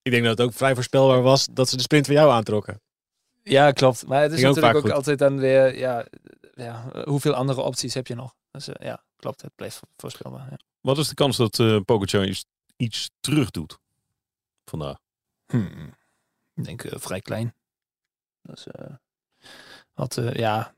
Ik 0.02 0.12
denk 0.12 0.24
dat 0.24 0.38
het 0.38 0.48
ook 0.48 0.54
vrij 0.54 0.74
voorspelbaar 0.74 1.22
was 1.22 1.48
dat 1.52 1.70
ze 1.70 1.76
de 1.76 1.82
sprint 1.82 2.06
van 2.06 2.16
jou 2.16 2.32
aantrokken. 2.32 2.82
ja, 3.44 3.72
klopt. 3.72 4.08
Maar 4.08 4.22
het 4.22 4.32
is 4.32 4.40
Ging 4.40 4.56
natuurlijk 4.56 4.86
ook, 4.86 4.92
altijd 4.92 5.20
dan 5.20 5.40
weer, 5.40 5.78
ja, 5.78 6.06
ja, 6.54 6.90
eh, 6.94 7.04
hoeveel 7.04 7.34
andere 7.34 7.62
opties 7.62 7.94
heb 7.94 8.08
je 8.08 8.16
nog? 8.16 8.36
Dus 8.52 8.68
eh, 8.68 8.88
ja, 8.88 9.04
klopt. 9.16 9.42
Het 9.42 9.56
blijft 9.56 9.80
voorspelbaar. 9.98 10.48
Ja. 10.50 10.58
Wat 10.82 10.98
is 10.98 11.08
de 11.08 11.14
kans 11.14 11.38
dat 11.38 11.60
eh 11.60 11.80
Pogacar 11.86 12.28
iets, 12.28 12.46
iets 12.78 13.10
terug 13.20 13.52
doet 13.52 13.78
vandaag? 14.70 14.98
Hmm. 15.46 15.94
Ik 16.54 16.64
denk 16.64 16.84
eh, 16.84 17.00
vrij 17.00 17.22
klein. 17.22 17.54
Dus, 18.42 18.68
eh, 18.68 18.96
wat, 19.94 20.18
eh, 20.18 20.34
ja, 20.34 20.74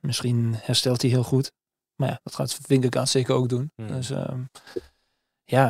misschien 0.00 0.54
herstelt 0.54 1.02
hij 1.02 1.10
heel 1.10 1.24
goed. 1.24 1.52
Maar 1.94 2.08
ja, 2.08 2.20
dat 2.22 2.34
gaat 2.34 2.54
Vingegaard 2.54 3.08
zeker 3.08 3.34
ook 3.34 3.48
doen. 3.48 3.72
Hmm. 3.74 3.88
Dus 3.88 4.10
ehm, 4.10 4.44
ja, 5.44 5.68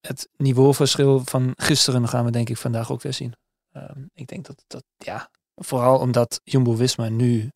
het 0.00 0.28
niveauverschil 0.36 1.24
van 1.24 1.52
gisteren 1.56 2.08
gaan 2.08 2.24
we 2.24 2.30
denk 2.30 2.48
ik 2.48 2.56
vandaag 2.56 2.90
ook 2.90 3.02
weer 3.02 3.12
zien. 3.12 3.34
Ehm, 3.72 4.04
ik 4.14 4.26
denk 4.26 4.46
dat 4.46 4.64
dat, 4.66 4.84
ja, 4.96 5.30
vooral 5.54 5.98
omdat 5.98 6.40
Jumbo-Visma 6.44 7.08
nu 7.08 7.50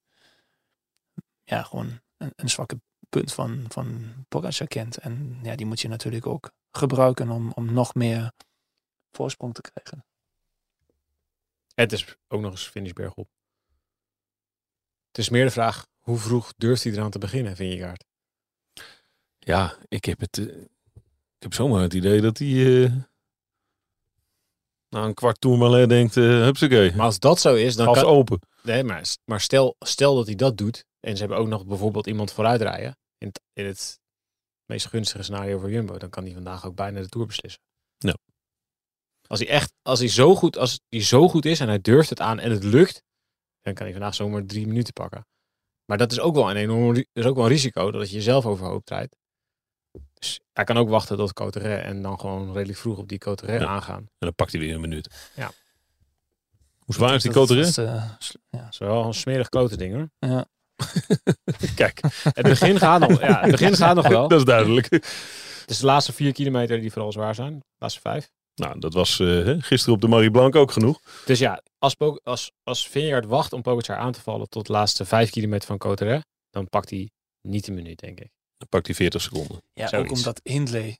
ja, 1.44 1.62
gewoon 1.62 2.00
een, 2.16 2.32
een 2.36 2.50
zwakke 2.50 2.80
punt 3.08 3.32
van, 3.32 3.64
van 3.68 4.12
Pogacar 4.28 4.66
kent. 4.66 4.96
En 4.96 5.38
ja, 5.42 5.56
die 5.56 5.66
moet 5.66 5.80
je 5.80 5.88
natuurlijk 5.88 6.26
ook 6.26 6.50
gebruiken 6.70 7.30
om, 7.30 7.52
om 7.54 7.72
nog 7.72 7.94
meer 7.94 8.32
voorsprong 9.12 9.54
te 9.54 9.60
krijgen. 9.60 10.04
Het 11.74 11.92
is 11.92 12.16
ook 12.28 12.40
nog 12.40 12.50
eens 12.50 12.66
finish 12.68 12.92
bergop. 12.92 13.28
Het 15.08 15.18
is 15.18 15.28
meer 15.28 15.44
de 15.44 15.50
vraag, 15.50 15.86
hoe 15.98 16.18
vroeg 16.18 16.52
durft 16.56 16.82
hij 16.84 16.92
eraan 16.92 17.10
te 17.10 17.18
beginnen, 17.18 17.56
Vingegaard? 17.56 18.04
Ja, 19.38 19.76
ik 19.88 20.04
heb 20.04 20.20
het. 20.20 20.38
eh, 20.38 20.44
ik 21.36 21.48
heb 21.48 21.54
zomaar 21.54 21.82
het 21.82 21.94
idee 21.94 22.20
dat 22.20 22.38
hij 22.38 22.84
eh, 22.84 22.92
na 24.88 25.04
een 25.04 25.14
kwart 25.14 25.40
tourmalet 25.40 25.88
denkt, 25.88 26.16
uh, 26.16 26.42
hupsakee, 26.42 26.94
Maar 26.94 27.06
als 27.06 27.18
dat 27.18 27.40
zo 27.40 27.54
is, 27.54 27.76
dan 27.76 27.86
gas 27.86 28.02
kan... 28.02 28.06
open. 28.12 28.40
Nee, 28.62 28.84
maar, 28.84 29.16
maar 29.24 29.40
stel, 29.40 29.76
stel 29.78 30.14
dat 30.14 30.26
hij 30.26 30.34
dat 30.34 30.56
doet 30.56 30.84
en 31.00 31.12
ze 31.14 31.18
hebben 31.20 31.38
ook 31.38 31.48
nog 31.48 31.66
bijvoorbeeld 31.66 32.06
iemand 32.06 32.32
vooruit 32.32 32.60
rijden 32.60 32.96
in 33.18 33.26
het, 33.26 33.40
in 33.52 33.66
het 33.66 34.00
meest 34.66 34.86
gunstige 34.86 35.22
scenario 35.22 35.58
voor 35.58 35.70
Jumbo, 35.70 35.98
dan 35.98 36.10
kan 36.10 36.24
hij 36.24 36.32
vandaag 36.32 36.66
ook 36.66 36.74
bijna 36.74 37.00
de 37.00 37.08
Tour 37.08 37.26
beslissen. 37.26 37.62
Ja. 37.98 38.16
Als 39.32 39.40
hij 39.40 39.48
echt, 39.50 39.72
als 39.82 39.98
hij 39.98 40.08
zo 40.08 40.34
goed, 40.34 40.58
als 40.58 40.80
hij 40.88 41.02
zo 41.02 41.28
goed 41.28 41.44
is 41.44 41.60
en 41.60 41.68
hij 41.68 41.80
durft 41.80 42.10
het 42.10 42.20
aan 42.20 42.38
en 42.38 42.50
het 42.50 42.64
lukt, 42.64 43.02
dan 43.62 43.74
kan 43.74 43.84
hij 43.84 43.92
vandaag 43.94 44.14
zomaar 44.14 44.44
drie 44.44 44.66
minuten 44.66 44.92
pakken. 44.92 45.26
Maar 45.84 45.98
dat 45.98 46.12
is 46.12 46.20
ook 46.20 46.34
wel 46.34 46.50
een 46.50 46.56
enorm, 46.56 47.04
is 47.12 47.24
ook 47.24 47.34
wel 47.36 47.44
een 47.44 47.50
risico 47.50 47.90
dat 47.90 48.08
je 48.10 48.14
jezelf 48.16 48.46
overhoop 48.46 48.88
rijdt. 48.88 49.16
Dus 50.14 50.40
hij 50.52 50.64
kan 50.64 50.76
ook 50.76 50.88
wachten 50.88 51.16
tot 51.16 51.32
Coterre 51.32 51.74
en 51.74 52.02
dan 52.02 52.20
gewoon 52.20 52.52
redelijk 52.52 52.78
vroeg 52.78 52.98
op 52.98 53.08
die 53.08 53.18
Coterre 53.18 53.58
Ja. 53.58 53.66
aangaan. 53.66 53.98
En 53.98 54.06
dan 54.18 54.34
pakt 54.34 54.52
hij 54.52 54.60
weer 54.60 54.74
een 54.74 54.80
minuut. 54.80 55.30
Ja. 55.34 55.50
Hoe 56.78 56.94
zwaar 56.94 57.14
is 57.14 57.22
die 57.22 57.32
Dat- 57.32 57.40
cotere? 57.40 57.60
dat 57.60 57.68
is, 57.68 57.78
eh, 57.78 57.84
ja. 58.50 58.62
Dat 58.62 58.72
is 58.72 58.78
wel 58.78 59.04
een 59.04 59.14
smerig 59.14 59.48
klote 59.48 59.76
ding 59.76 59.94
hoor. 59.94 60.10
Ja. 60.18 60.46
Kijk, 61.74 62.00
Het 62.22 62.42
begin 62.42 62.78
gaat 62.78 63.00
nog, 63.08 63.20
ja, 63.20 63.40
het 63.40 63.50
begin 63.50 63.76
gaat 63.76 63.94
nog 63.96 64.08
wel. 64.08 64.28
dat 64.28 64.38
is 64.38 64.44
duidelijk. 64.44 64.90
Het 64.90 65.64
is 65.70 65.78
de 65.78 65.86
laatste 65.86 66.12
vier 66.12 66.32
kilometer 66.32 66.80
die 66.80 66.92
vooral 66.92 67.12
zwaar 67.12 67.34
zijn. 67.34 67.58
De 67.58 67.64
laatste 67.78 68.00
vijf. 68.00 68.30
Nou, 68.54 68.78
dat 68.78 68.92
was 68.92 69.20
eh, 69.20 69.26
hè, 69.28 69.60
gisteren 69.60 69.94
op 69.94 70.00
de 70.00 70.08
Marie 70.08 70.30
Blanc 70.30 70.54
ook 70.56 70.70
genoeg. 70.70 71.00
Dus 71.26 71.38
ja, 71.38 71.62
als, 71.78 71.96
als, 72.22 72.50
als 72.62 72.88
Vingegaard 72.88 73.26
wacht 73.26 73.52
om 73.52 73.62
Pogacar 73.62 73.96
aan 73.96 74.12
te 74.12 74.20
vallen 74.20 74.48
tot 74.48 74.66
de 74.66 74.72
laatste 74.72 75.04
vijf 75.04 75.30
kilometer 75.30 75.66
van 75.66 75.78
Coterre, 75.78 76.24
dan 76.50 76.68
pakt 76.68 76.90
hij 76.90 77.10
niet 77.40 77.68
een 77.68 77.74
minuut, 77.74 77.98
denk 77.98 78.20
ik. 78.20 78.30
Dan 78.56 78.68
pakt 78.68 78.86
hij 78.86 78.94
40 78.94 79.20
seconden. 79.22 79.62
Ja, 79.72 79.98
ook 79.98 80.10
omdat 80.10 80.40
Hindley. 80.42 80.98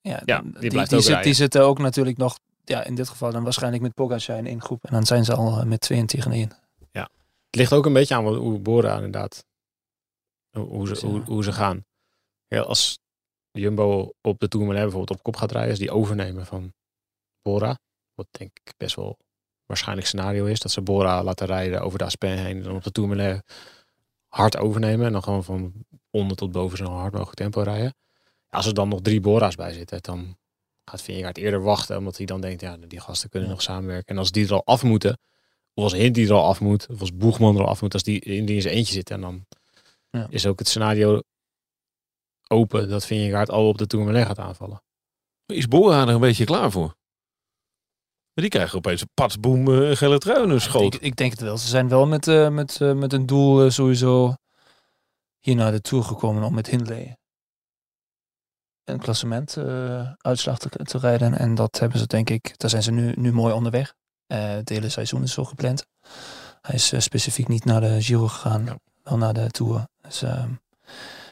Ja, 0.00 0.22
Ja, 0.24 0.40
die 0.42 0.58
die, 0.60 0.70
blijft 0.70 0.88
die, 0.90 0.98
ook 0.98 1.04
zit, 1.04 1.22
die 1.22 1.34
zitten 1.34 1.62
ook 1.64 1.78
natuurlijk 1.78 2.16
nog, 2.16 2.38
ja, 2.64 2.84
in 2.84 2.94
dit 2.94 3.08
geval 3.08 3.32
dan 3.32 3.42
waarschijnlijk 3.44 3.82
met 3.82 3.94
Pogacar 3.94 4.38
in 4.38 4.46
één 4.46 4.62
groep. 4.62 4.84
En 4.84 4.92
dan 4.92 5.06
zijn 5.06 5.24
ze 5.24 5.34
al 5.34 5.58
eh, 5.60 5.64
met 5.64 5.80
2 5.80 6.04
tegen 6.04 6.32
1. 6.32 6.52
Het 7.50 7.62
ligt 7.62 7.72
ook 7.72 7.86
een 7.86 7.92
beetje 7.92 8.14
aan 8.14 8.24
wat- 8.24 8.36
hoe 8.36 8.58
Bora 8.58 8.94
inderdaad, 8.94 9.44
hoe, 10.50 10.66
hoe, 10.66 10.86
ze, 10.96 11.06
hoe, 11.06 11.20
hoe 11.22 11.44
ze 11.44 11.52
gaan. 11.52 11.84
Ja, 12.46 12.60
als 12.60 12.98
Jumbo 13.50 14.10
op 14.20 14.38
de 14.40 14.48
Tourmalet 14.48 14.82
bijvoorbeeld 14.82 15.18
op 15.18 15.22
kop 15.24 15.36
gaat 15.36 15.52
rijden, 15.52 15.70
als 15.70 15.78
die 15.78 15.90
overnemen 15.90 16.46
van 16.46 16.72
Bora, 17.44 17.78
wat 18.14 18.26
denk 18.30 18.50
ik 18.64 18.72
best 18.76 18.96
wel 18.96 19.18
waarschijnlijk 19.66 20.06
scenario 20.06 20.44
is, 20.44 20.60
dat 20.60 20.70
ze 20.72 20.80
Bora 20.82 21.22
laten 21.22 21.46
rijden 21.46 21.80
over 21.80 21.98
de 21.98 22.04
Aspen 22.04 22.38
heen 22.38 22.56
en 22.56 22.62
dan 22.62 22.74
op 22.76 22.82
de 22.84 22.90
Tourmalet 22.92 23.42
hard 24.28 24.56
overnemen 24.56 25.06
en 25.06 25.12
dan 25.12 25.22
gewoon 25.22 25.44
van 25.44 25.72
onder 26.10 26.36
tot 26.36 26.52
boven 26.52 26.78
zo 26.78 26.84
hard 26.84 27.12
mogelijk 27.12 27.36
tempo 27.36 27.60
rijden. 27.60 27.94
Als 28.48 28.66
er 28.66 28.74
dan 28.74 28.88
nog 28.88 29.00
drie 29.00 29.20
Bora's 29.20 29.54
bij 29.54 29.72
zitten, 29.72 30.02
dan 30.02 30.36
gaat 30.84 31.02
Vingegaard 31.02 31.38
eerder 31.38 31.62
wachten, 31.62 31.96
omdat 31.96 32.16
hij 32.16 32.26
dan 32.26 32.40
denkt, 32.40 32.60
ja, 32.60 32.76
die 32.76 33.00
gasten 33.00 33.28
kunnen 33.30 33.48
Ja. 33.48 33.54
nog 33.54 33.62
samenwerken. 33.64 34.06
En 34.14 34.18
als 34.18 34.30
die 34.30 34.46
er 34.46 34.52
al 34.52 34.64
af 34.64 34.82
moeten, 34.82 35.18
of 35.74 35.82
als 35.84 35.92
Hint 35.92 36.14
die 36.14 36.26
er 36.26 36.32
al 36.34 36.44
af 36.46 36.60
moet, 36.60 36.86
of 36.88 37.00
als 37.00 37.16
Boegman 37.16 37.54
er 37.56 37.62
al 37.62 37.68
af 37.68 37.82
moet, 37.82 37.92
als 37.92 38.02
die 38.02 38.20
in, 38.20 38.46
die 38.46 38.54
in 38.56 38.62
zijn 38.62 38.74
eentje 38.74 38.92
zit, 38.94 39.10
en 39.10 39.20
dan 39.20 39.46
Ja. 40.10 40.26
is 40.30 40.46
ook 40.46 40.58
het 40.58 40.68
scenario 40.68 41.20
open 42.48 42.88
dat 42.88 43.06
Vingegaard 43.06 43.50
al 43.50 43.68
op 43.68 43.78
de 43.78 43.86
Tourmalet 43.86 44.26
gaat 44.26 44.38
aanvallen. 44.38 44.82
Is 45.46 45.68
Bora 45.68 46.02
er 46.02 46.08
een 46.08 46.20
beetje 46.20 46.44
klaar 46.44 46.70
voor? 46.70 46.96
Maar 48.34 48.44
die 48.44 48.48
krijgen 48.48 48.78
opeens 48.78 49.00
een 49.00 49.10
patsboom 49.14 49.68
uh, 49.68 49.96
gele 49.96 50.18
trui 50.18 50.40
hun 50.46 50.54
Ik, 50.54 50.60
schoot. 50.60 50.98
ik 51.00 51.16
denk 51.16 51.30
het 51.30 51.40
wel. 51.40 51.58
Ze 51.58 51.68
zijn 51.68 51.88
wel 51.88 52.06
met, 52.06 52.28
eh, 52.28 52.48
met, 52.48 52.80
eh, 52.80 52.92
met 52.92 53.12
een 53.12 53.26
doel 53.26 53.64
eh, 53.64 53.70
sowieso 53.70 54.34
hier 55.40 55.54
naar 55.56 55.72
de 55.72 55.80
Tour 55.80 56.04
gekomen 56.04 56.42
om 56.42 56.54
met 56.54 56.66
Hindley 56.66 57.16
een 58.84 58.98
klassement 58.98 59.56
eh, 59.56 60.10
uitslag 60.18 60.58
te, 60.58 60.68
te 60.68 60.98
rijden. 60.98 61.38
En 61.38 61.54
dat 61.54 61.78
hebben 61.78 61.98
ze 61.98 62.06
denk 62.06 62.30
ik, 62.30 62.58
daar 62.58 62.70
zijn 62.70 62.82
ze 62.82 62.90
nu, 62.90 63.12
nu 63.16 63.32
mooi 63.32 63.54
onderweg. 63.54 63.94
Eh, 64.26 64.48
het 64.48 64.68
hele 64.68 64.88
seizoen 64.88 65.22
is 65.22 65.32
zo 65.32 65.44
gepland. 65.44 65.86
Hij 66.60 66.74
is 66.74 66.92
eh, 66.92 67.00
specifiek 67.00 67.48
niet 67.48 67.64
naar 67.64 67.80
de 67.80 68.02
Giro 68.02 68.28
gegaan, 68.28 68.64
Ja. 68.64 68.78
wel 69.02 69.18
naar 69.18 69.34
de 69.34 69.50
Tour. 69.50 69.86
Dus 70.00 70.22
ehm, 70.22 70.52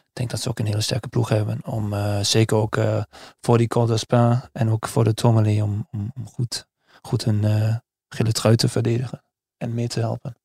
ik 0.00 0.12
denk 0.12 0.30
dat 0.30 0.40
ze 0.40 0.48
ook 0.48 0.58
een 0.58 0.66
hele 0.66 0.80
sterke 0.80 1.08
ploeg 1.08 1.28
hebben. 1.28 1.60
Om 1.64 1.92
eh, 1.92 2.20
zeker 2.20 2.56
ook 2.56 2.76
eh, 2.76 3.02
voor 3.40 3.58
die 3.58 3.68
Col 3.68 3.86
d'Aspin 3.86 4.40
en 4.52 4.70
ook 4.70 4.88
voor 4.88 5.04
de 5.04 5.14
Tourmalet 5.14 5.62
om, 5.62 5.86
om, 5.92 6.12
om 6.16 6.26
goed, 6.28 6.66
goed 7.06 7.24
een 7.24 7.44
eh, 7.44 7.76
gele 8.08 8.32
trui 8.32 8.56
te 8.56 8.68
verdedigen 8.68 9.24
en 9.56 9.74
mee 9.74 9.88
te 9.88 10.00
helpen. 10.00 10.36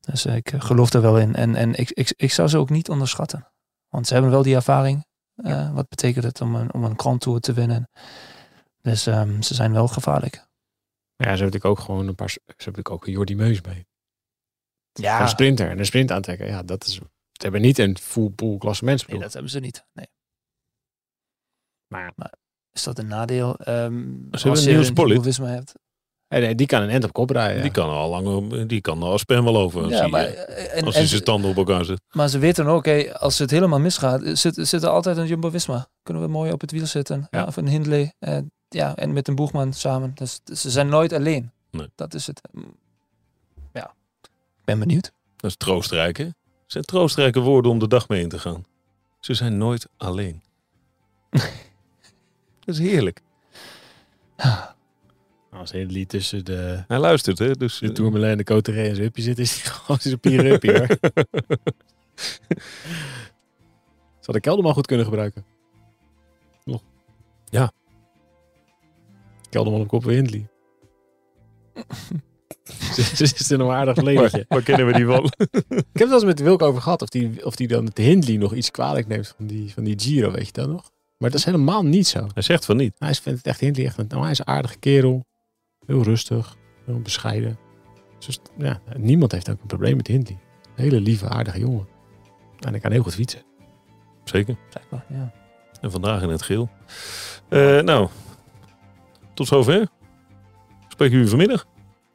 Dus 0.00 0.26
ik 0.26 0.52
eh, 0.52 0.60
geloof 0.60 0.92
er 0.92 1.00
wel 1.02 1.18
in. 1.18 1.34
En, 1.34 1.54
en 1.54 1.74
ik, 1.74 1.90
ik, 1.90 2.12
ik 2.16 2.32
zou 2.32 2.48
ze 2.48 2.58
ook 2.58 2.70
niet 2.70 2.88
onderschatten. 2.88 3.52
Want 3.88 4.06
ze 4.06 4.12
hebben 4.12 4.30
wel 4.32 4.42
die 4.42 4.54
ervaring. 4.54 5.06
eh, 5.34 5.74
wat 5.74 5.88
betekent 5.88 6.24
het 6.24 6.40
om 6.40 6.54
een, 6.54 6.74
om 6.74 6.84
een 6.84 6.98
Grand 6.98 7.20
Tour 7.20 7.40
te 7.40 7.52
winnen? 7.52 7.90
Dus 8.80 9.06
ehm, 9.06 9.40
ze 9.42 9.54
zijn 9.54 9.72
wel 9.72 9.88
gevaarlijk. 9.88 10.46
Ja, 11.16 11.36
zo 11.36 11.44
heb 11.44 11.54
ik 11.54 11.64
ook 11.64 11.78
gewoon 11.78 12.08
een 12.08 12.14
paar, 12.14 12.28
zo 12.30 12.40
heb 12.64 12.78
ik 12.78 12.90
ook 12.90 13.06
een 13.06 13.12
Jordi 13.12 13.36
Meus 13.36 13.60
mee. 13.60 13.86
Ja, 14.92 15.20
Een 15.20 15.28
sprinter 15.28 15.70
en 15.70 15.78
een 15.78 15.86
sprint 15.86 16.10
aantrekken. 16.10 16.46
Ja, 16.46 16.62
dat 16.62 16.84
is, 16.84 16.94
ze 16.94 17.02
hebben 17.32 17.60
niet 17.60 17.78
een 17.78 17.98
full 17.98 18.30
pool 18.30 18.58
klassementsploeg. 18.58 19.14
nee, 19.14 19.22
dat 19.24 19.32
hebben 19.32 19.50
ze 19.50 19.60
niet. 19.60 19.86
Nee. 19.92 20.08
Maar 21.86 22.12
Is 22.78 22.84
dat 22.84 22.98
een 22.98 23.06
nadeel? 23.06 23.56
Ehm 23.56 23.74
hebben 23.74 24.30
als 24.30 24.44
een 24.44 24.72
je 24.72 24.78
een. 24.78 24.84
Jumbo-Visma 24.84 25.46
hebt. 25.46 25.74
nee, 26.28 26.40
nee, 26.40 26.54
die 26.54 26.66
kan 26.66 26.82
een 26.82 26.88
end 26.88 27.04
op 27.04 27.12
kop 27.12 27.30
rijden. 27.30 27.62
Die 27.62 27.70
kan 27.70 27.88
al 27.90 28.08
lang, 28.10 28.66
die 28.66 28.80
kan 28.80 29.02
al 29.02 29.12
Aspen 29.12 29.44
wel 29.44 29.56
over. 29.56 29.82
Als, 29.82 29.92
Ja, 29.92 30.06
maar, 30.06 30.24
eh, 30.24 30.64
eh, 30.64 30.78
en, 30.78 30.84
als 30.84 30.94
hij 30.94 31.06
zijn 31.06 31.22
tanden 31.24 31.50
op 31.50 31.56
elkaar 31.56 31.84
zet. 31.84 32.00
Maar 32.10 32.28
ze 32.28 32.38
weten 32.38 32.66
ook, 32.66 32.84
hé, 32.84 33.18
als 33.18 33.38
het 33.38 33.50
helemaal 33.50 33.80
misgaat, 33.80 34.20
zit, 34.24 34.54
zit 34.60 34.82
er 34.82 34.88
altijd 34.88 35.16
een 35.16 35.26
Jumbo-Visma. 35.26 35.88
Kunnen 36.02 36.22
we 36.22 36.28
mooi 36.28 36.52
op 36.52 36.60
het 36.60 36.70
wiel 36.70 36.86
zitten. 36.86 37.26
Ja. 37.30 37.38
Ja. 37.38 37.46
Of 37.46 37.56
een 37.56 37.68
Hindley. 37.68 38.14
eh, 38.18 38.38
ja, 38.68 38.96
en 38.96 39.12
met 39.12 39.28
een 39.28 39.34
Boegman 39.34 39.72
samen. 39.72 40.12
Dus, 40.14 40.40
dus 40.44 40.60
ze 40.60 40.70
zijn 40.70 40.88
nooit 40.88 41.12
alleen. 41.12 41.50
Nee. 41.70 41.88
Dat 41.94 42.14
is 42.14 42.26
het. 42.26 42.40
Mm. 42.52 42.76
Ja, 43.72 43.92
ik 44.22 44.64
ben 44.64 44.78
benieuwd. 44.78 45.12
Dat 45.36 45.50
is 45.50 45.56
troostrijk, 45.56 46.16
hè? 46.16 46.24
Het 46.24 46.32
zijn 46.66 46.84
troostrijke 46.84 47.40
woorden 47.40 47.70
om 47.70 47.78
de 47.78 47.88
dag 47.88 48.08
mee 48.08 48.22
in 48.22 48.28
te 48.28 48.38
gaan. 48.38 48.64
Ze 49.20 49.34
zijn 49.34 49.58
nooit 49.58 49.86
alleen. 49.96 50.42
dat 52.68 52.78
is 52.78 52.90
heerlijk. 52.90 53.20
Als 55.50 55.70
het 55.70 55.70
hele 55.70 55.92
lied 55.92 56.08
tussen 56.08 56.44
de, 56.44 56.84
Hij 56.88 56.98
luistert, 56.98 57.38
hè? 57.38 57.50
Dus, 57.50 57.78
de 57.78 57.92
Tourmalet 57.92 58.30
en 58.30 58.36
de 58.36 58.44
Coterre 58.44 58.80
en 58.80 58.94
zijn 58.94 59.06
hupje 59.06 59.22
zit, 59.22 59.38
is 59.38 59.62
hij 59.62 59.72
gewoon 59.72 59.98
zijn 60.00 60.20
pieruppie 60.20 60.78
hoor. 60.78 60.86
Zou 64.20 64.36
de 64.36 64.40
Kelderman 64.40 64.74
goed 64.74 64.86
kunnen 64.86 65.06
gebruiken? 65.06 65.44
Nog. 66.64 66.82
Ja. 67.50 67.72
Kelderman 69.50 69.80
op 69.80 69.88
kop 69.88 70.04
weer 70.04 70.14
Hindley. 70.14 70.48
Ze 73.14 73.22
is 73.22 73.48
nog 73.48 73.68
een 73.68 73.74
aardig 73.74 73.96
leventje. 73.96 74.44
waar, 74.48 74.62
kennen 74.62 74.86
we 74.86 74.92
die 74.92 75.06
van? 75.06 75.24
Ik 75.24 75.74
heb 75.76 75.92
het 75.92 76.08
wel 76.08 76.12
eens 76.12 76.24
met 76.24 76.40
Wilco 76.40 76.66
over 76.66 76.82
gehad 76.82 77.02
of 77.02 77.08
die, 77.08 77.44
of 77.44 77.56
die 77.56 77.68
dan 77.68 77.90
de 77.92 78.02
Hindley 78.02 78.36
nog 78.36 78.54
iets 78.54 78.70
kwalijk 78.70 79.06
neemt 79.06 79.34
van 79.36 79.46
die, 79.46 79.72
van 79.72 79.84
die 79.84 79.98
Giro, 80.00 80.30
weet 80.30 80.46
je 80.46 80.52
dat 80.52 80.68
nog? 80.68 80.90
Maar 81.18 81.30
dat 81.30 81.38
is 81.38 81.44
helemaal 81.44 81.84
niet 81.84 82.06
zo. 82.06 82.26
Hij 82.34 82.42
zegt 82.42 82.64
van 82.64 82.76
niet. 82.76 82.94
Hij 82.98 83.14
vindt 83.14 83.44
het 83.44 83.78
echt 83.78 83.98
een, 83.98 84.06
nou, 84.08 84.22
hij 84.22 84.30
is 84.30 84.38
een 84.38 84.46
aardige 84.46 84.78
kerel. 84.78 85.24
Heel 85.86 86.02
rustig, 86.02 86.56
heel 86.84 87.00
bescheiden. 87.00 87.58
Dus 88.26 88.38
ja, 88.58 88.80
niemand 88.96 89.32
heeft 89.32 89.50
ook 89.50 89.60
een 89.60 89.66
probleem 89.66 89.96
met 89.96 90.06
Hindley. 90.06 90.38
Een 90.62 90.82
hele 90.82 91.00
lieve, 91.00 91.28
aardige 91.28 91.58
jongen. 91.58 91.88
En 92.58 92.70
hij 92.70 92.80
kan 92.80 92.92
heel 92.92 93.02
goed 93.02 93.14
fietsen. 93.14 93.42
Zeker. 94.24 94.56
Blijkbaar, 94.70 95.04
ja. 95.08 95.32
En 95.80 95.90
vandaag 95.90 96.22
in 96.22 96.28
het 96.28 96.42
geel. 96.42 96.70
Eh, 97.48 97.80
nou, 97.80 98.08
tot 99.34 99.46
zover. 99.46 99.88
Spreken 100.88 101.14
jullie 101.14 101.30
vanmiddag? 101.30 101.66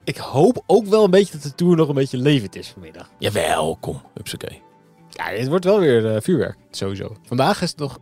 Ik 0.03 0.17
hoop 0.17 0.63
ook 0.65 0.85
wel 0.85 1.03
een 1.03 1.11
beetje 1.11 1.33
dat 1.33 1.41
de 1.41 1.55
Tour 1.55 1.75
nog 1.75 1.87
een 1.87 1.95
beetje 1.95 2.17
levend 2.17 2.55
is 2.55 2.69
vanmiddag. 2.69 3.09
Jawel, 3.17 3.77
kom. 3.79 4.01
Hupsakee. 4.13 4.61
Ja, 5.09 5.25
het 5.25 5.47
wordt 5.47 5.65
wel 5.65 5.79
weer 5.79 6.15
eh, 6.15 6.21
vuurwerk, 6.21 6.57
sowieso. 6.71 7.15
Vandaag 7.23 7.61
is 7.61 7.69
het 7.69 7.79
nog... 7.79 7.99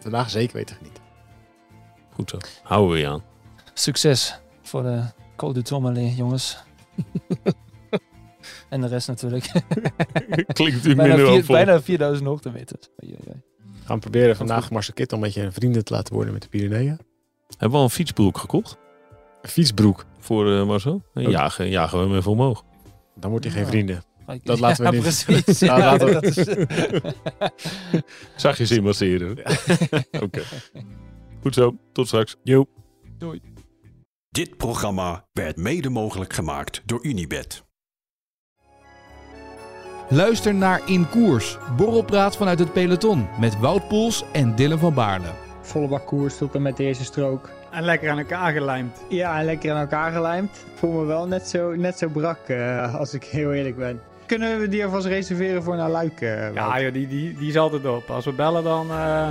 Vandaag 0.00 0.30
zeker 0.30 0.56
weten 0.56 0.76
genieten. 0.76 1.02
Goed 2.12 2.30
zo. 2.30 2.36
Houden 2.62 2.90
we 2.94 2.98
je 2.98 3.08
aan. 3.08 3.22
Succes 3.74 4.40
voor 4.62 4.82
de 4.82 5.02
Col 5.36 5.52
du 5.52 5.62
Tourmalet, 5.62 6.16
jongens. 6.16 6.58
en 8.68 8.80
de 8.80 8.86
rest 8.86 9.08
natuurlijk. 9.08 9.44
Klinkt 10.52 10.74
natuurlijk 10.74 10.96
bijna, 10.96 11.14
minder 11.16 11.32
vier- 11.32 11.46
bijna 11.46 11.80
4000 11.82 12.26
hoogtemeters. 12.28 12.88
We 12.96 13.16
gaan 13.84 13.98
proberen 14.00 14.36
vandaag 14.36 14.70
Marcel 14.70 14.94
Kittel 14.94 15.16
een 15.16 15.22
beetje 15.22 15.50
vrienden 15.50 15.84
te 15.84 15.92
laten 15.94 16.14
worden 16.14 16.32
met 16.32 16.42
de 16.42 16.48
Pyreneeën. 16.48 16.98
Hebben 17.48 17.70
we 17.70 17.76
al 17.76 17.82
een 17.82 17.90
fietsbroek 17.90 18.38
gekocht 18.38 18.78
Een 19.42 19.48
fietsbroek. 19.48 20.04
voor 20.18 20.52
eh, 20.52 20.66
Marcel? 20.66 21.02
En 21.14 21.30
jagen, 21.30 21.68
jagen 21.70 21.98
we 21.98 22.04
hem 22.04 22.16
even 22.16 22.30
omhoog. 22.30 22.64
Dan 23.16 23.30
wordt 23.30 23.44
hij 23.44 23.54
geen 23.54 23.66
vrienden. 23.66 24.02
Dat 24.42 24.60
laten 24.60 24.84
we 24.84 24.90
ja, 24.90 24.90
niet. 24.90 25.24
Precies. 25.24 25.58
Ja, 25.58 25.78
laten 25.88 26.06
we- 26.06 26.12
dat 26.12 26.24
is, 26.24 26.46
Zag 28.42 28.58
je 28.58 28.66
ze 28.66 28.80
masseren? 28.80 29.38
Oké. 30.24 30.42
Goed 31.42 31.54
zo. 31.54 31.76
Tot 31.92 32.06
straks. 32.06 32.36
Jo. 32.42 32.66
Dit 34.30 34.56
programma 34.56 35.24
werd 35.32 35.56
mede 35.56 35.88
mogelijk 35.90 36.32
gemaakt 36.32 36.82
door 36.84 37.04
Unibed. 37.04 37.64
Luister 40.08 40.54
naar 40.54 40.82
In 40.88 41.08
Koers, 41.08 41.58
borrelpraat 41.76 42.36
vanuit 42.36 42.58
het 42.58 42.72
peloton 42.72 43.26
met 43.40 43.58
Wout 43.58 43.88
Poels 43.88 44.24
en 44.32 44.54
Dylan 44.54 44.78
van 44.78 44.94
Baarle. 44.94 45.30
volle 45.62 45.88
bak 45.88 46.06
koers 46.06 46.36
tot 46.38 46.54
en 46.54 46.62
met 46.62 46.76
de 46.76 46.84
eerste 46.84 47.04
strook. 47.04 47.50
En 47.70 47.82
lekker 47.82 48.10
aan 48.10 48.18
elkaar 48.18 48.52
gelijmd. 48.52 48.96
Ja, 49.08 49.38
en 49.38 49.44
lekker 49.44 49.72
aan 49.72 49.80
elkaar 49.80 50.12
gelijmd. 50.12 50.50
Ik 50.56 50.78
voel 50.78 50.92
me 50.92 51.04
wel 51.04 51.26
net 51.26 51.48
zo, 51.48 51.74
net 51.76 51.98
zo 51.98 52.08
brak, 52.08 52.38
eh, 52.48 52.94
als 52.94 53.14
ik 53.14 53.24
heel 53.24 53.52
eerlijk 53.52 53.76
ben. 53.76 54.00
Kunnen 54.30 54.60
we 54.60 54.68
die 54.68 54.84
alvast 54.84 55.06
reserveren 55.06 55.62
voor 55.62 55.76
naar 55.76 55.90
Luik? 55.90 56.20
eh, 56.20 56.54
Ja, 56.54 56.80
joh, 56.80 56.92
die, 56.92 57.08
die, 57.08 57.34
die 57.38 57.48
is 57.48 57.56
altijd 57.56 57.86
op. 57.86 58.10
Als 58.10 58.24
we 58.24 58.32
bellen, 58.32 58.64
dan, 58.64 58.90
eh, 58.90 59.28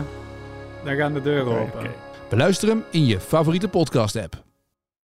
dan 0.83 0.95
gaan 0.95 1.13
de 1.13 1.21
deuren 1.21 1.59
open. 1.59 1.79
oké. 1.79 1.89
Beluister 2.29 2.67
hem 2.67 2.83
in 2.91 3.05
je 3.05 3.19
favoriete 3.19 3.67
podcast 3.67 4.15
app. 4.15 4.43